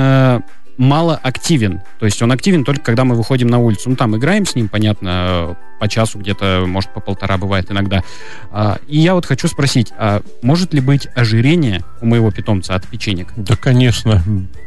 мало 0.82 1.16
активен. 1.16 1.80
То 1.98 2.06
есть 2.06 2.20
он 2.22 2.32
активен 2.32 2.64
только 2.64 2.82
когда 2.82 3.04
мы 3.04 3.14
выходим 3.14 3.48
на 3.48 3.58
улицу. 3.58 3.90
Ну, 3.90 3.96
там 3.96 4.16
играем 4.16 4.44
с 4.46 4.54
ним, 4.54 4.68
понятно, 4.68 5.08
э, 5.10 5.54
по 5.80 5.88
часу 5.88 6.18
где-то, 6.18 6.64
может, 6.66 6.92
по 6.92 7.00
полтора 7.00 7.38
бывает 7.38 7.70
иногда. 7.70 8.02
А, 8.50 8.78
И 8.88 8.98
я 8.98 9.14
вот 9.14 9.26
хочу 9.26 9.48
спросить, 9.48 9.92
а 9.98 10.22
может 10.42 10.74
ли 10.74 10.80
быть 10.80 11.08
ожирение 11.14 11.82
у 12.00 12.06
моего 12.06 12.30
питомца 12.30 12.74
от 12.74 12.86
печенек? 12.86 13.28
Да, 13.36 13.56
конечно, 13.56 14.22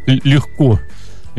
легко. 0.06 0.80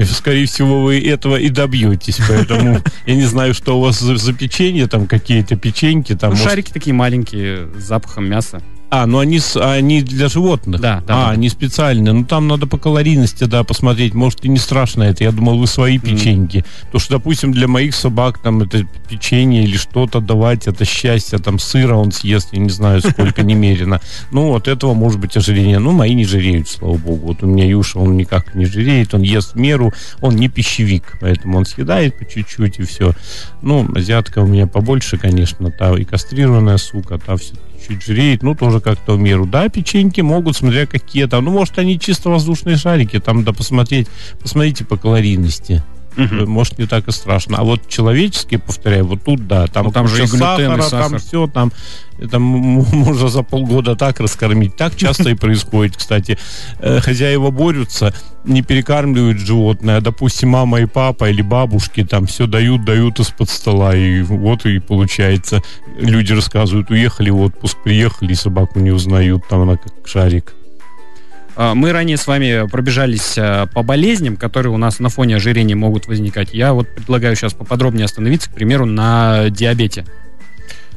Скорее 0.05 0.45
всего, 0.47 0.83
вы 0.83 1.01
этого 1.01 1.37
и 1.37 1.49
добьетесь. 1.49 2.19
Поэтому 2.29 2.81
я 3.07 3.15
не 3.17 3.25
знаю, 3.25 3.55
что 3.55 3.79
у 3.79 3.81
вас 3.81 3.99
за, 3.99 4.17
за 4.17 4.33
печенье, 4.35 4.87
там 4.89 5.07
какие-то 5.07 5.57
печеньки. 5.57 6.15
Там, 6.15 6.31
Ну, 6.31 6.37
может- 6.37 6.51
шарики 6.51 6.71
такие 6.71 6.93
маленькие, 6.93 7.69
с 7.79 7.83
запахом 7.85 8.29
мяса. 8.29 8.61
А, 8.89 9.07
ну 9.07 9.19
они, 9.19 9.41
они 9.57 10.03
для 10.03 10.29
животных. 10.29 10.81
Да, 10.81 11.03
да, 11.07 11.29
А, 11.29 11.31
они 11.31 11.49
специальные. 11.49 12.13
Ну 12.13 12.25
там 12.25 12.47
надо 12.47 12.67
по 12.67 12.79
калорийности, 12.79 13.45
да, 13.45 13.65
посмотреть. 13.65 14.15
Может, 14.15 14.45
и 14.45 14.49
не 14.49 14.59
страшно 14.59 15.03
это. 15.03 15.25
Я 15.25 15.33
думал, 15.33 15.59
вы 15.59 15.67
свои 15.67 15.99
печеньки. 15.99 16.65
То, 16.93 16.99
что, 16.99 17.15
допустим, 17.15 17.53
для 17.53 17.67
моих 17.67 17.95
собак 17.95 18.41
там 18.41 18.63
это 18.63 18.87
печенье 19.09 19.65
или 19.65 19.77
что-то 19.77 20.21
давать, 20.21 20.69
это 20.69 20.85
счастье. 20.85 21.39
Там 21.39 21.59
сыра 21.59 21.97
он 21.97 22.13
съест, 22.13 22.51
я 22.53 22.61
не 22.61 22.71
знаю, 22.71 23.01
сколько 23.01 23.43
немерено. 23.45 24.01
Ну, 24.31 24.49
вот 24.49 24.69
этого 24.69 24.95
может 24.95 25.21
быть 25.21 25.37
ожирение. 25.37 25.81
Ну, 25.81 25.91
мои 25.91 26.15
не 26.15 26.25
жиреют, 26.25 26.69
слава 26.69 26.97
богу. 26.97 27.27
Вот 27.27 27.43
у 27.43 27.47
меня 27.47 27.67
Юша, 27.67 27.99
он 27.99 28.17
никак 28.17 28.55
не 28.55 28.67
жиреет, 28.67 29.15
он 29.15 29.23
ест 29.23 29.55
в 29.55 29.59
меру, 29.59 29.93
он 30.21 30.37
не 30.37 30.49
пищевик, 30.49 31.19
поэтому 31.21 31.59
он 31.59 31.65
съедает 31.65 32.17
по 32.19 32.25
чуть-чуть 32.25 32.79
и 32.79 32.83
все. 32.85 33.15
Ну, 33.63 33.87
азиатка 33.95 34.41
у 34.41 34.47
меня 34.47 34.67
побольше, 34.67 35.19
конечно, 35.19 35.71
та 35.73 35.97
и 35.99 36.05
кастрированная 36.05 36.77
сука, 36.77 37.19
та 37.19 37.37
все 37.37 37.55
чуть 37.87 38.05
жиреет, 38.05 38.43
ну, 38.43 38.55
тоже 38.55 38.81
как-то 38.81 39.15
в 39.15 39.21
меру. 39.21 39.47
Да, 39.47 39.69
печеньки 39.69 40.21
могут, 40.21 40.57
смотря 40.57 40.87
какие 40.87 41.27
там. 41.27 41.45
Ну, 41.45 41.53
может, 41.53 41.79
они 41.79 41.99
чисто 41.99 42.31
воздушные 42.31 42.77
шарики, 42.77 43.19
там, 43.19 43.45
да, 43.45 43.53
посмотреть, 43.53 44.09
посмотрите 44.41 44.85
по 44.85 44.97
калорийности. 44.97 45.83
Мгм. 46.17 46.51
Может, 46.51 46.79
не 46.79 46.87
так 46.87 47.09
и 47.09 47.13
страшно. 47.13 47.59
А 47.59 47.65
вот 47.65 47.89
человеческие, 47.89 48.59
повторяю, 48.59 49.07
вот 49.07 49.23
тут, 49.25 49.47
да, 49.47 49.67
там, 49.67 49.87
Ну, 49.87 49.93
там 49.93 50.09
же 50.09 50.25
и 50.25 50.27
глютен, 50.27 50.41
и 50.41 50.81
сахара, 50.81 50.83
сахар. 50.83 51.11
там 51.11 51.19
все, 51.19 51.47
там, 51.47 51.73
это 52.19 52.39
можно 52.39 53.29
за 53.29 53.43
полгода 53.43 53.97
так 53.97 54.21
раскормить. 54.21 54.77
Так 54.77 54.97
часто 54.97 55.31
и 55.31 55.35
происходит, 55.35 55.97
кстати. 55.97 56.39
Э, 56.81 57.01
Хозяева 57.01 57.51
борются, 57.51 58.15
не 58.45 58.63
перекармливают 58.63 59.39
животное, 59.39 59.99
а, 59.99 60.01
допустим, 60.01 60.51
мама 60.51 60.81
и 60.81 60.87
папа 60.87 61.29
или 61.29 61.43
бабушки 61.43 62.05
там 62.05 62.27
все 62.27 62.47
дают, 62.47 62.85
дают 62.85 63.21
из-под 63.21 63.51
стола, 63.51 63.95
и 63.95 64.23
вот 64.23 64.65
и 64.67 64.79
получается. 64.79 65.63
Люди 65.99 66.33
рассказывают, 66.33 66.91
уехали 66.91 67.31
в 67.31 67.41
отпуск, 67.41 67.79
приехали, 67.83 68.33
и 68.33 68.37
собаку 68.37 68.79
не 68.81 68.91
узнают, 68.91 69.47
там 69.49 69.63
она 69.63 69.77
как 69.77 69.93
шарик. 70.07 70.55
А, 71.57 71.75
Мы 71.75 71.93
ранее 71.93 72.19
с 72.19 72.27
вами 72.27 72.69
пробежались 72.69 73.37
а, 73.39 73.67
по 73.67 73.83
болезням, 73.83 74.37
которые 74.37 74.73
у 74.73 74.77
нас 74.77 75.01
на 75.01 75.09
фоне 75.09 75.37
ожирения 75.37 75.75
могут 75.75 76.07
возникать. 76.07 76.53
Я 76.53 76.75
вот 76.75 76.89
предлагаю 76.95 77.35
сейчас 77.35 77.55
поподробнее 77.55 78.05
остановиться, 78.05 78.51
к 78.51 78.55
примеру, 78.55 78.85
на 78.85 79.49
диабете. 79.49 80.05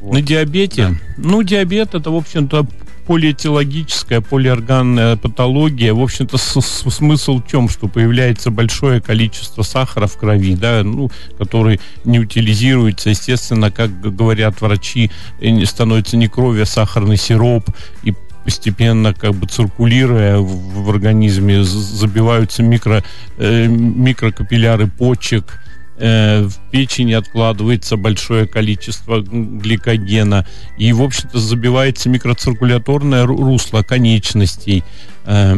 Вот. 0.00 0.14
На 0.14 0.22
диабете? 0.22 0.94
Ну, 1.16 1.42
диабет 1.42 1.94
это, 1.94 2.10
в 2.10 2.16
общем-то, 2.16 2.66
полиэтиологическая, 3.06 4.20
полиорганная 4.20 5.16
патология. 5.16 5.92
В 5.94 6.00
общем-то, 6.00 6.36
смысл 6.38 7.40
в 7.40 7.50
чем? 7.50 7.68
Что 7.68 7.88
появляется 7.88 8.50
большое 8.50 9.00
количество 9.00 9.62
сахара 9.62 10.06
в 10.06 10.16
крови, 10.16 10.54
да, 10.54 10.82
ну, 10.84 11.10
который 11.38 11.80
не 12.04 12.20
утилизируется. 12.20 13.10
Естественно, 13.10 13.70
как 13.70 14.00
говорят 14.00 14.60
врачи, 14.60 15.10
э, 15.40 15.64
становится 15.64 16.16
не 16.16 16.28
кровь, 16.28 16.60
а 16.60 16.66
сахарный 16.66 17.16
сироп. 17.16 17.64
И 18.04 18.14
постепенно 18.44 19.14
как 19.14 19.34
бы 19.34 19.46
циркулируя 19.46 20.38
в, 20.38 20.84
в 20.84 20.90
организме 20.90 21.62
забиваются 21.62 22.62
микро, 22.62 23.02
э, 23.38 23.66
микрокапилляры 23.66 24.86
почек, 24.86 25.60
э, 25.98 26.42
в 26.42 26.70
печени 26.70 27.12
откладывается 27.12 27.96
большое 27.96 28.46
количество 28.46 29.20
гликогена, 29.20 30.46
и, 30.78 30.92
в 30.92 31.02
общем-то, 31.02 31.38
забивается 31.38 32.08
микроциркуляторное 32.08 33.24
ру- 33.24 33.42
русло 33.42 33.82
конечностей, 33.82 34.82
э, 35.26 35.56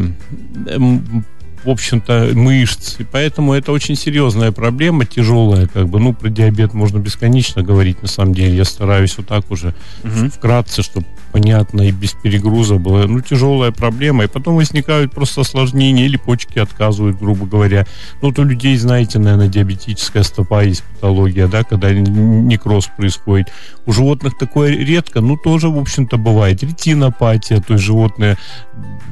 м, 0.67 1.25
в 1.63 1.69
общем-то, 1.69 2.31
мышц. 2.33 2.95
И 2.99 3.03
поэтому 3.03 3.53
это 3.53 3.71
очень 3.71 3.95
серьезная 3.95 4.51
проблема, 4.51 5.05
тяжелая, 5.05 5.67
как 5.67 5.87
бы, 5.87 5.99
ну, 5.99 6.13
про 6.13 6.29
диабет 6.29 6.73
можно 6.73 6.97
бесконечно 6.97 7.63
говорить, 7.63 8.01
на 8.01 8.07
самом 8.07 8.33
деле. 8.33 8.55
Я 8.57 8.65
стараюсь 8.65 9.17
вот 9.17 9.27
так 9.27 9.49
уже 9.49 9.73
Мгм. 10.03 10.29
вкратце, 10.29 10.83
чтобы 10.83 11.05
понятно 11.31 11.81
и 11.81 11.91
без 11.91 12.11
перегруза 12.13 12.75
было. 12.75 13.07
Ну, 13.07 13.21
тяжелая 13.21 13.71
проблема. 13.71 14.25
И 14.25 14.27
потом 14.27 14.55
возникают 14.55 15.11
просто 15.11 15.41
осложнения 15.41 16.05
или 16.05 16.17
почки 16.17 16.59
отказывают, 16.59 17.17
грубо 17.17 17.45
говоря. 17.45 17.85
Ну, 18.21 18.27
вот 18.29 18.39
у 18.39 18.43
людей, 18.43 18.77
знаете, 18.77 19.19
наверное, 19.19 19.47
диабетическая 19.47 20.23
стопа 20.23 20.63
есть 20.63 20.83
патология, 20.83 21.47
да, 21.47 21.63
когда 21.63 21.91
некроз 21.91 22.89
происходит. 22.95 23.51
У 23.85 23.91
животных 23.93 24.37
такое 24.37 24.75
редко, 24.75 25.21
ну, 25.21 25.37
тоже, 25.37 25.69
в 25.69 25.77
общем-то, 25.79 26.17
бывает. 26.17 26.61
Ретинопатия, 26.61 27.59
то 27.61 27.73
есть 27.73 27.85
животные 27.85 28.37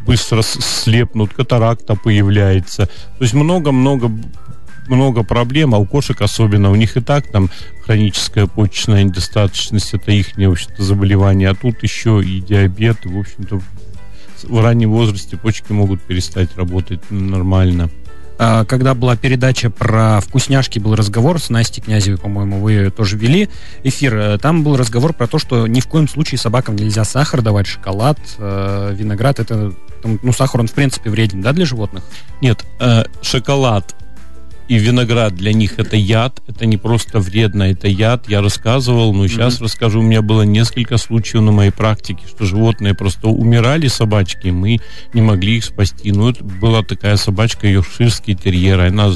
быстро 0.06 0.42
слепнут, 0.42 1.34
катаракта 1.34 1.96
появляется. 1.96 2.88
То 2.88 3.24
есть 3.24 3.34
много-много 3.34 4.12
много 4.88 5.24
проблем, 5.24 5.74
а 5.74 5.78
у 5.78 5.86
кошек 5.86 6.20
особенно, 6.22 6.72
у 6.72 6.76
них 6.76 6.98
и 6.98 7.02
так 7.02 7.28
там 7.28 7.50
хроническая 7.86 8.46
почечная 8.48 9.04
недостаточность, 9.04 9.94
это 9.94 10.12
их, 10.12 10.36
в 10.36 10.52
общем-то, 10.52 10.84
заболевание, 10.84 11.50
а 11.50 11.56
тут 11.56 11.82
еще 11.84 12.22
и 12.22 12.42
диабет, 12.42 13.06
и, 13.06 13.10
в 13.10 13.20
общем-то, 13.20 13.62
в 14.44 14.62
раннем 14.62 14.92
возрасте 14.92 15.38
почки 15.38 15.72
могут 15.72 16.02
перестать 16.02 16.56
работать 16.58 17.00
нормально. 17.10 17.90
А, 18.44 18.66
Когда 18.66 18.96
была 18.96 19.16
передача 19.16 19.70
про 19.70 20.20
вкусняшки, 20.20 20.80
был 20.80 20.96
разговор 20.96 21.40
с 21.40 21.52
Настей 21.52 21.84
Князевой, 21.84 22.18
по-моему, 22.18 22.60
вы 22.60 22.90
тоже 22.90 23.16
вели 23.16 23.50
эфир. 23.84 24.16
Э, 24.16 24.38
Там 24.40 24.64
был 24.64 24.78
разговор 24.78 25.14
про 25.14 25.28
то, 25.28 25.38
что 25.38 25.68
ни 25.68 25.80
в 25.80 25.86
коем 25.86 26.08
случае 26.10 26.40
собакам 26.40 26.76
нельзя 26.76 27.04
сахар 27.04 27.44
давать, 27.44 27.68
шоколад, 27.68 28.18
э, 28.40 28.96
виноград. 28.98 29.40
Это, 29.40 29.74
ну, 30.04 30.34
сахар, 30.34 30.62
он, 30.62 30.68
в 30.68 30.72
принципе, 30.72 31.12
вреден, 31.12 31.42
да, 31.44 31.54
для 31.54 31.66
животных? 31.66 32.04
Нет, 32.42 32.66
э, 32.80 33.04
шоколад 33.22 33.96
и 34.72 34.78
виноград 34.78 35.36
для 35.36 35.52
них 35.52 35.80
это 35.80 35.98
яд, 35.98 36.42
это 36.48 36.66
не 36.66 36.78
просто 36.78 37.20
вредно, 37.20 37.64
это 37.64 37.90
яд. 37.90 38.30
Я 38.30 38.42
рассказывал, 38.42 39.14
но 39.14 39.28
сейчас 39.28 39.60
расскажу. 39.60 40.00
У 40.00 40.02
меня 40.02 40.22
было 40.22 40.44
несколько 40.44 40.96
случаев 40.96 41.44
на 41.44 41.52
моей 41.52 41.72
практике, 41.72 42.22
что 42.26 42.46
животные 42.46 42.94
просто 42.94 43.28
умирали, 43.28 43.90
собачки, 43.90 44.48
мы 44.48 44.80
не 45.14 45.22
могли 45.22 45.58
их 45.58 45.66
спасти. 45.66 46.14
Ну, 46.14 46.30
это 46.30 46.46
была 46.46 46.84
такая 46.84 47.18
собачка, 47.18 47.68
йоркширский 47.68 48.34
терьер. 48.34 48.80
Она, 48.80 49.12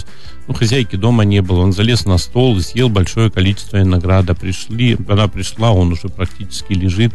ну, 0.45 0.53
хозяйки 0.53 0.97
дома 0.97 1.23
не 1.23 1.41
было. 1.41 1.61
Он 1.61 1.71
залез 1.71 2.03
на 2.03 2.17
стол 2.17 2.57
и 2.57 2.61
съел 2.61 2.89
большое 2.89 3.31
количество 3.31 3.77
винограда. 3.77 4.35
Пришли, 4.35 4.97
она 5.07 5.29
пришла, 5.29 5.71
он 5.71 5.93
уже 5.93 6.09
практически 6.09 6.73
лежит. 6.73 7.13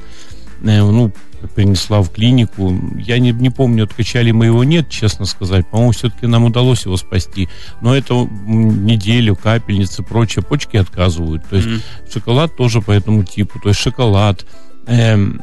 Э, 0.63 0.81
ну, 0.81 1.13
принесла 1.49 2.03
в 2.03 2.11
клинику. 2.11 2.75
Я 2.99 3.19
не, 3.19 3.33
не 3.33 3.51
помню, 3.51 3.85
откачали 3.85 4.31
мы 4.31 4.47
его, 4.47 4.65
нет, 4.65 4.89
честно 4.89 5.25
сказать. 5.25 5.67
По-моему, 5.69 5.93
все-таки 5.93 6.27
нам 6.27 6.45
удалось 6.45 6.85
его 6.85 6.97
спасти. 6.97 7.49
Но 7.81 7.97
это 7.97 8.15
неделю, 8.15 9.37
капельницы, 9.37 10.03
прочее, 10.03 10.45
почки 10.45 10.77
отказывают. 10.77 11.45
То 11.49 11.57
есть 11.57 11.69
mm-hmm. 11.69 12.13
шоколад 12.13 12.57
тоже 12.57 12.81
по 12.81 12.93
этому 12.93 13.25
типу. 13.25 13.59
То 13.61 13.71
есть 13.71 13.81
шоколад, 13.81 14.47
эм, 14.87 15.41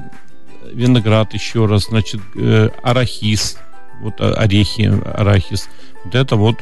виноград 0.73 1.33
еще 1.33 1.65
раз, 1.65 1.85
значит, 1.85 2.21
э, 2.35 2.69
арахис, 2.83 3.57
вот 4.01 4.19
орехи, 4.19 4.93
арахис. 5.15 5.69
Вот 6.05 6.15
это 6.15 6.35
вот 6.35 6.57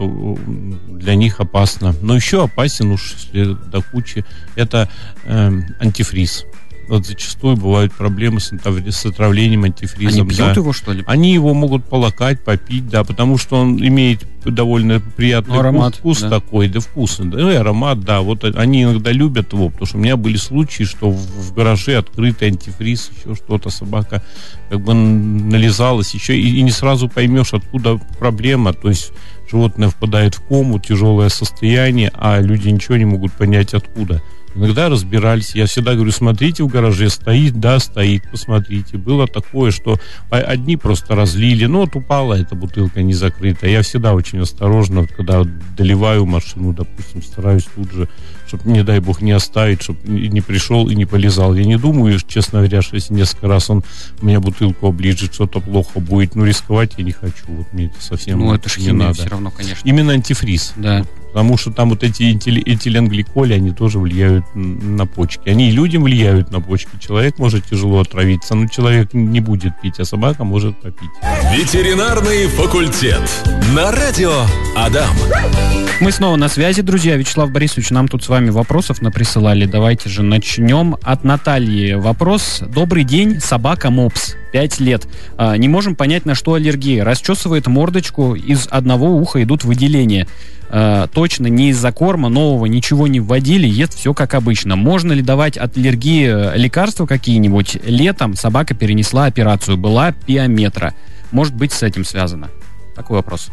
для 0.87 1.15
них 1.15 1.39
опасно. 1.39 1.93
Но 2.01 2.15
еще 2.15 2.43
опасен 2.43 2.91
уж, 2.91 3.13
если 3.13 3.53
до 3.53 3.81
кучи, 3.81 4.25
это 4.55 4.89
э, 5.25 5.51
антифриз 5.79 6.45
вот 6.87 7.05
зачастую 7.05 7.57
бывают 7.57 7.93
проблемы 7.93 8.39
с, 8.39 8.51
с 8.51 9.05
отравлением 9.05 9.63
антифризом. 9.63 10.21
Они 10.21 10.29
пьют 10.29 10.47
да. 10.47 10.53
его, 10.53 10.73
что 10.73 10.93
ли? 10.93 11.03
Они 11.07 11.33
его 11.33 11.53
могут 11.53 11.85
полакать, 11.85 12.43
попить, 12.43 12.87
да, 12.89 13.03
потому 13.03 13.37
что 13.37 13.57
он 13.57 13.77
имеет 13.85 14.25
довольно 14.43 14.99
приятный 14.99 15.55
ну, 15.55 15.59
аромат, 15.61 15.95
вкус, 15.95 16.21
да. 16.21 16.29
такой, 16.29 16.67
да, 16.67 16.79
вкусный, 16.79 17.31
да, 17.31 17.53
и 17.53 17.55
аромат, 17.55 18.01
да, 18.01 18.21
вот 18.21 18.43
они 18.43 18.83
иногда 18.83 19.11
любят 19.11 19.53
его, 19.53 19.69
потому 19.69 19.87
что 19.87 19.97
у 19.97 20.01
меня 20.01 20.17
были 20.17 20.37
случаи, 20.37 20.83
что 20.83 21.09
в, 21.09 21.17
в 21.17 21.53
гараже 21.53 21.97
открытый 21.97 22.49
антифриз, 22.49 23.11
еще 23.17 23.35
что-то, 23.35 23.69
собака 23.69 24.23
как 24.69 24.81
бы 24.81 24.93
нализалась, 24.93 26.13
еще 26.13 26.37
и, 26.37 26.57
и 26.57 26.61
не 26.61 26.71
сразу 26.71 27.09
поймешь, 27.09 27.53
откуда 27.53 27.99
проблема, 28.19 28.73
то 28.73 28.89
есть 28.89 29.11
животное 29.49 29.89
впадает 29.89 30.35
в 30.35 30.41
кому, 30.41 30.79
тяжелое 30.79 31.29
состояние, 31.29 32.11
а 32.13 32.39
люди 32.39 32.69
ничего 32.69 32.97
не 32.97 33.05
могут 33.05 33.31
понять, 33.33 33.73
откуда. 33.73 34.21
Иногда 34.55 34.87
разбирались. 34.87 35.53
Я 35.53 35.65
всегда 35.65 35.95
говорю, 35.95 36.11
смотрите, 36.11 36.63
в 36.63 36.67
гараже 36.67 37.09
стоит, 37.09 37.59
да, 37.59 37.77
стоит, 37.79 38.23
посмотрите. 38.31 38.97
Было 38.97 39.27
такое, 39.27 39.71
что 39.71 39.99
одни 40.29 40.77
просто 40.77 41.13
разлили, 41.13 41.65
ну 41.65 41.79
вот 41.79 41.95
упала 41.95 42.35
эта 42.35 42.55
бутылка 42.55 43.03
не 43.03 43.13
закрыта. 43.13 43.67
Я 43.67 43.81
всегда 43.81 44.13
очень 44.13 44.39
осторожно, 44.39 45.05
когда 45.07 45.43
доливаю 45.77 46.25
машину, 46.25 46.73
допустим, 46.73 47.21
стараюсь 47.21 47.67
тут 47.75 47.91
же 47.91 48.07
чтобы, 48.47 48.69
не 48.69 48.83
дай 48.83 48.99
бог, 48.99 49.21
не 49.21 49.31
оставить, 49.31 49.81
чтобы 49.81 49.99
не 50.07 50.41
пришел 50.41 50.89
и 50.89 50.95
не 50.95 51.05
полезал. 51.05 51.53
Я 51.53 51.65
не 51.65 51.77
думаю, 51.77 52.19
честно 52.19 52.59
говоря, 52.59 52.81
что 52.81 52.95
если 52.95 53.13
несколько 53.13 53.47
раз 53.47 53.69
он 53.69 53.83
меня 54.21 54.39
бутылку 54.39 54.87
оближет, 54.87 55.33
что-то 55.33 55.59
плохо 55.59 55.99
будет. 55.99 56.35
Ну, 56.35 56.45
рисковать 56.45 56.93
я 56.97 57.03
не 57.03 57.11
хочу. 57.11 57.45
Вот 57.47 57.71
мне 57.73 57.85
это 57.85 58.01
совсем 58.01 58.39
ну, 58.39 58.53
это 58.53 58.69
не 58.79 58.91
надо. 58.91 59.13
все 59.13 59.29
равно, 59.29 59.51
конечно. 59.51 59.87
Именно 59.87 60.13
антифриз. 60.13 60.73
Да. 60.75 61.05
Потому 61.35 61.57
что 61.57 61.69
там 61.69 61.89
вот 61.89 62.01
эти 62.01 62.31
этиленгликоли, 62.33 63.53
они 63.53 63.71
тоже 63.71 63.99
влияют 63.99 64.45
на 64.55 65.05
почки. 65.05 65.49
Они 65.49 65.67
и 65.67 65.71
людям 65.71 66.03
влияют 66.03 66.49
на 66.49 66.61
почки. 66.61 66.91
Человек 67.05 67.39
может 67.39 67.65
тяжело 67.65 67.99
отравиться, 67.99 68.55
но 68.55 68.69
человек 68.69 69.13
не 69.13 69.41
будет 69.41 69.73
пить, 69.81 69.99
а 69.99 70.05
собака 70.05 70.45
может 70.45 70.79
попить. 70.79 71.09
Ветеринарный 71.51 72.47
факультет. 72.47 73.21
На 73.75 73.91
радио 73.91 74.45
Адам. 74.77 75.13
Мы 75.99 76.11
снова 76.11 76.35
на 76.35 76.49
связи, 76.49 76.81
друзья. 76.81 77.15
Вячеслав 77.17 77.51
Борисович, 77.51 77.89
нам 77.89 78.07
тут 78.07 78.23
с 78.23 78.29
вами 78.29 78.34
вопросов 78.43 79.01
наприсылали. 79.01 79.65
Давайте 79.65 80.09
же 80.09 80.21
начнем. 80.21 80.97
От 81.01 81.23
Натальи 81.23 81.93
вопрос. 81.93 82.61
Добрый 82.61 83.03
день, 83.03 83.39
собака 83.39 83.89
Мопс. 83.89 84.35
5 84.51 84.79
лет. 84.79 85.07
А, 85.37 85.55
не 85.57 85.67
можем 85.67 85.95
понять, 85.95 86.25
на 86.25 86.35
что 86.35 86.53
аллергия. 86.53 87.03
Расчесывает 87.03 87.67
мордочку, 87.67 88.35
из 88.35 88.67
одного 88.69 89.15
уха 89.15 89.41
идут 89.41 89.63
выделения. 89.63 90.27
А, 90.69 91.07
точно 91.07 91.47
не 91.47 91.69
из-за 91.69 91.91
корма 91.91 92.29
нового 92.29 92.65
ничего 92.65 93.07
не 93.07 93.19
вводили, 93.19 93.67
ест 93.67 93.95
все 93.95 94.13
как 94.13 94.33
обычно. 94.33 94.75
Можно 94.75 95.13
ли 95.13 95.21
давать 95.21 95.57
от 95.57 95.77
аллергии 95.77 96.27
э, 96.27 96.57
лекарства 96.57 97.05
какие-нибудь? 97.05 97.77
Летом 97.85 98.35
собака 98.35 98.73
перенесла 98.73 99.25
операцию, 99.25 99.77
была 99.77 100.11
пиометра. 100.11 100.93
Может 101.31 101.55
быть, 101.55 101.71
с 101.71 101.83
этим 101.83 102.03
связано? 102.03 102.49
Такой 102.95 103.17
вопрос. 103.17 103.49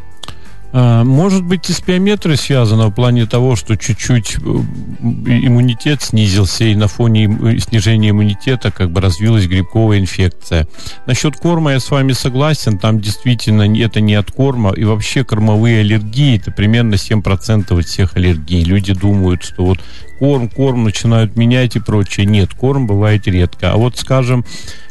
А, 0.75 1.05
может 1.05 1.45
быть, 1.45 1.69
и 1.69 1.73
с 1.73 1.81
пиометрой 1.81 2.39
связано 2.39 2.89
в 2.89 2.93
плане 2.93 3.27
того, 3.27 3.57
что 3.57 3.77
чуть-чуть 3.77 4.37
э, 4.37 4.41
иммунитет 4.41 6.01
снизился, 6.01 6.65
и 6.65 6.75
на 6.75 6.89
фоне 6.89 7.27
э, 7.27 7.59
снижения 7.59 8.11
иммунитета 8.11 8.71
как 8.71 8.91
бы 8.91 9.03
развилась 9.03 9.47
грибковая 9.47 9.99
инфекция. 9.99 10.67
Насчет 11.07 11.37
корма 11.37 11.73
я 11.73 11.81
с 11.81 11.91
вами 11.91 12.13
согласен, 12.13 12.79
там 12.79 13.01
действительно 13.01 13.63
это 13.83 14.01
не 14.01 14.15
от 14.15 14.31
корма, 14.31 14.73
и 14.73 14.85
вообще 14.85 15.25
кормовые 15.25 15.81
аллергии, 15.81 16.39
это 16.39 16.51
примерно 16.51 16.95
7% 16.95 17.79
от 17.79 17.85
всех 17.85 18.17
аллергий. 18.17 18.65
Люди 18.65 18.95
думают, 18.95 19.45
что 19.45 19.67
вот 19.67 19.79
корм, 20.19 20.49
корм 20.49 20.85
начинают 20.85 21.37
менять 21.37 21.77
и 21.77 21.81
прочее. 21.81 22.25
Нет, 22.25 22.55
корм 22.55 22.87
бывает 22.87 23.27
редко. 23.27 23.73
А 23.73 23.77
вот, 23.77 23.99
скажем, 23.99 24.47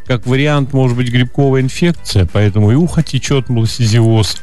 как 0.05 0.27
вариант, 0.27 0.73
может 0.73 0.95
быть, 0.95 1.09
грибковая 1.09 1.61
инфекция, 1.61 2.27
поэтому 2.31 2.71
и 2.71 2.75
ухо 2.75 3.01
течет, 3.01 3.49
малосизиоз, 3.49 4.41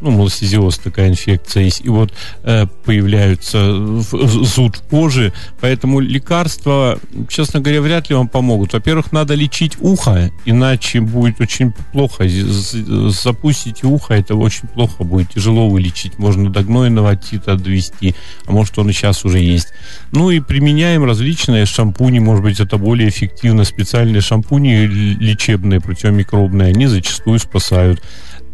ну, 0.00 0.10
малосизиоз 0.10 0.78
такая 0.78 1.08
инфекция 1.08 1.64
есть, 1.64 1.80
и 1.84 1.88
вот 1.88 2.12
э, 2.44 2.66
появляются 2.84 3.72
зуд 4.00 4.76
в 4.76 4.82
коже, 4.88 5.32
поэтому 5.60 6.00
лекарства, 6.00 6.98
честно 7.28 7.60
говоря, 7.60 7.80
вряд 7.80 8.08
ли 8.08 8.16
вам 8.16 8.28
помогут. 8.28 8.72
Во-первых, 8.72 9.12
надо 9.12 9.34
лечить 9.34 9.76
ухо, 9.80 10.30
иначе 10.44 11.00
будет 11.00 11.40
очень 11.40 11.72
плохо. 11.92 12.28
Запустите 12.28 13.86
ухо, 13.86 14.14
это 14.14 14.34
очень 14.36 14.68
плохо 14.68 15.04
будет, 15.04 15.34
тяжело 15.34 15.68
вылечить. 15.68 16.18
Можно 16.18 16.50
до 16.50 16.62
гнойного 16.62 17.10
отита 17.10 17.56
довести, 17.56 18.14
а 18.46 18.52
может 18.52 18.78
он 18.78 18.90
и 18.90 18.92
сейчас 18.92 19.24
уже 19.24 19.38
есть. 19.38 19.68
Ну 20.12 20.30
и 20.30 20.40
применяем 20.40 21.04
различные 21.04 21.66
шампуни, 21.66 22.20
может 22.20 22.44
быть, 22.44 22.60
это 22.60 22.78
более 22.78 23.08
эффективно. 23.08 23.64
Специальные 23.64 24.20
шампуни 24.20 24.86
лечебные, 24.86 25.80
противомикробные, 25.80 26.68
они 26.68 26.86
зачастую 26.86 27.38
спасают 27.38 28.02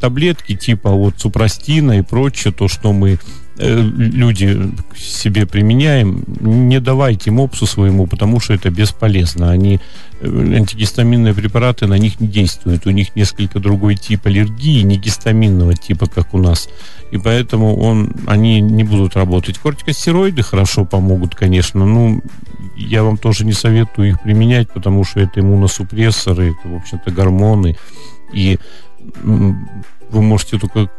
таблетки 0.00 0.54
типа 0.54 0.90
вот 0.90 1.14
супрастина 1.18 1.98
и 1.98 2.02
прочее, 2.02 2.52
то, 2.52 2.68
что 2.68 2.92
мы 2.92 3.18
э, 3.58 3.80
люди 3.80 4.70
себе 4.96 5.46
применяем, 5.46 6.24
не 6.40 6.80
давайте 6.80 7.30
мопсу 7.30 7.66
своему, 7.66 8.06
потому 8.06 8.40
что 8.40 8.54
это 8.54 8.70
бесполезно. 8.70 9.50
Они 9.50 9.80
э, 10.20 10.26
антигистаминные 10.26 11.34
препараты 11.34 11.86
на 11.86 11.98
них 11.98 12.20
не 12.20 12.28
действуют. 12.28 12.86
У 12.86 12.90
них 12.90 13.16
несколько 13.16 13.60
другой 13.60 13.96
тип 13.96 14.26
аллергии, 14.26 14.82
не 14.82 14.96
гистаминного 14.96 15.74
типа, 15.74 16.06
как 16.06 16.34
у 16.34 16.38
нас. 16.38 16.68
И 17.10 17.18
поэтому 17.18 17.76
он, 17.76 18.12
они 18.26 18.60
не 18.60 18.82
будут 18.82 19.14
работать. 19.14 19.58
Кортикостероиды 19.58 20.42
хорошо 20.42 20.84
помогут, 20.84 21.34
конечно. 21.34 21.84
Ну, 21.84 22.20
я 22.76 23.04
вам 23.04 23.18
тоже 23.18 23.44
не 23.44 23.52
советую 23.52 24.08
их 24.08 24.22
применять, 24.22 24.68
потому 24.70 25.04
что 25.04 25.20
это 25.20 25.40
иммуносупрессоры, 25.40 26.50
это, 26.50 26.68
в 26.68 26.76
общем-то, 26.76 27.12
гормоны. 27.12 27.76
И 28.32 28.58
вы 29.22 30.22
можете 30.22 30.58
только 30.58 30.90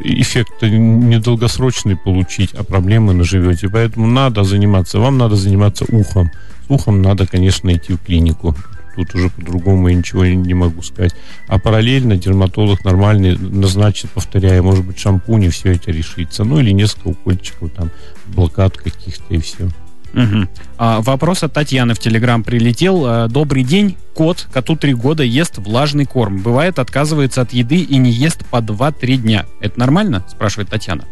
эффект 0.00 0.62
недолгосрочный 0.62 1.96
получить, 1.96 2.54
а 2.54 2.64
проблемы 2.64 3.12
наживете. 3.14 3.68
Поэтому 3.68 4.06
надо 4.06 4.44
заниматься, 4.44 4.98
вам 4.98 5.18
надо 5.18 5.36
заниматься 5.36 5.84
ухом. 5.88 6.30
С 6.66 6.70
ухом 6.70 7.02
надо, 7.02 7.26
конечно, 7.26 7.72
идти 7.72 7.94
в 7.94 7.98
клинику. 7.98 8.54
Тут 8.96 9.14
уже 9.14 9.30
по-другому 9.30 9.88
я 9.88 9.94
ничего 9.94 10.26
не 10.26 10.54
могу 10.54 10.82
сказать. 10.82 11.14
А 11.46 11.58
параллельно 11.58 12.16
дерматолог 12.16 12.84
нормальный 12.84 13.36
назначит, 13.38 14.10
повторяю, 14.10 14.64
может 14.64 14.84
быть, 14.84 14.98
шампунь, 14.98 15.44
и 15.44 15.48
все 15.50 15.72
это 15.72 15.92
решится. 15.92 16.44
Ну 16.44 16.58
или 16.58 16.72
несколько 16.72 17.08
укольчиков, 17.08 17.70
там, 17.70 17.90
блокад 18.26 18.76
каких-то 18.76 19.34
и 19.34 19.38
все. 19.38 19.68
Угу. 20.14 20.48
А, 20.78 21.00
вопрос 21.00 21.42
от 21.42 21.52
Татьяны 21.52 21.94
в 21.94 21.98
Телеграм 21.98 22.42
прилетел. 22.42 23.04
А, 23.06 23.28
Добрый 23.28 23.62
день. 23.62 23.96
Кот, 24.14 24.48
коту 24.52 24.76
три 24.76 24.94
года, 24.94 25.22
ест 25.22 25.58
влажный 25.58 26.04
корм. 26.04 26.42
Бывает, 26.42 26.78
отказывается 26.78 27.42
от 27.42 27.52
еды 27.52 27.80
и 27.80 27.96
не 27.98 28.10
ест 28.10 28.44
по 28.46 28.56
2-3 28.56 29.16
дня. 29.16 29.46
Это 29.60 29.78
нормально? 29.78 30.24
Спрашивает 30.28 30.70
Татьяна. 30.70 31.04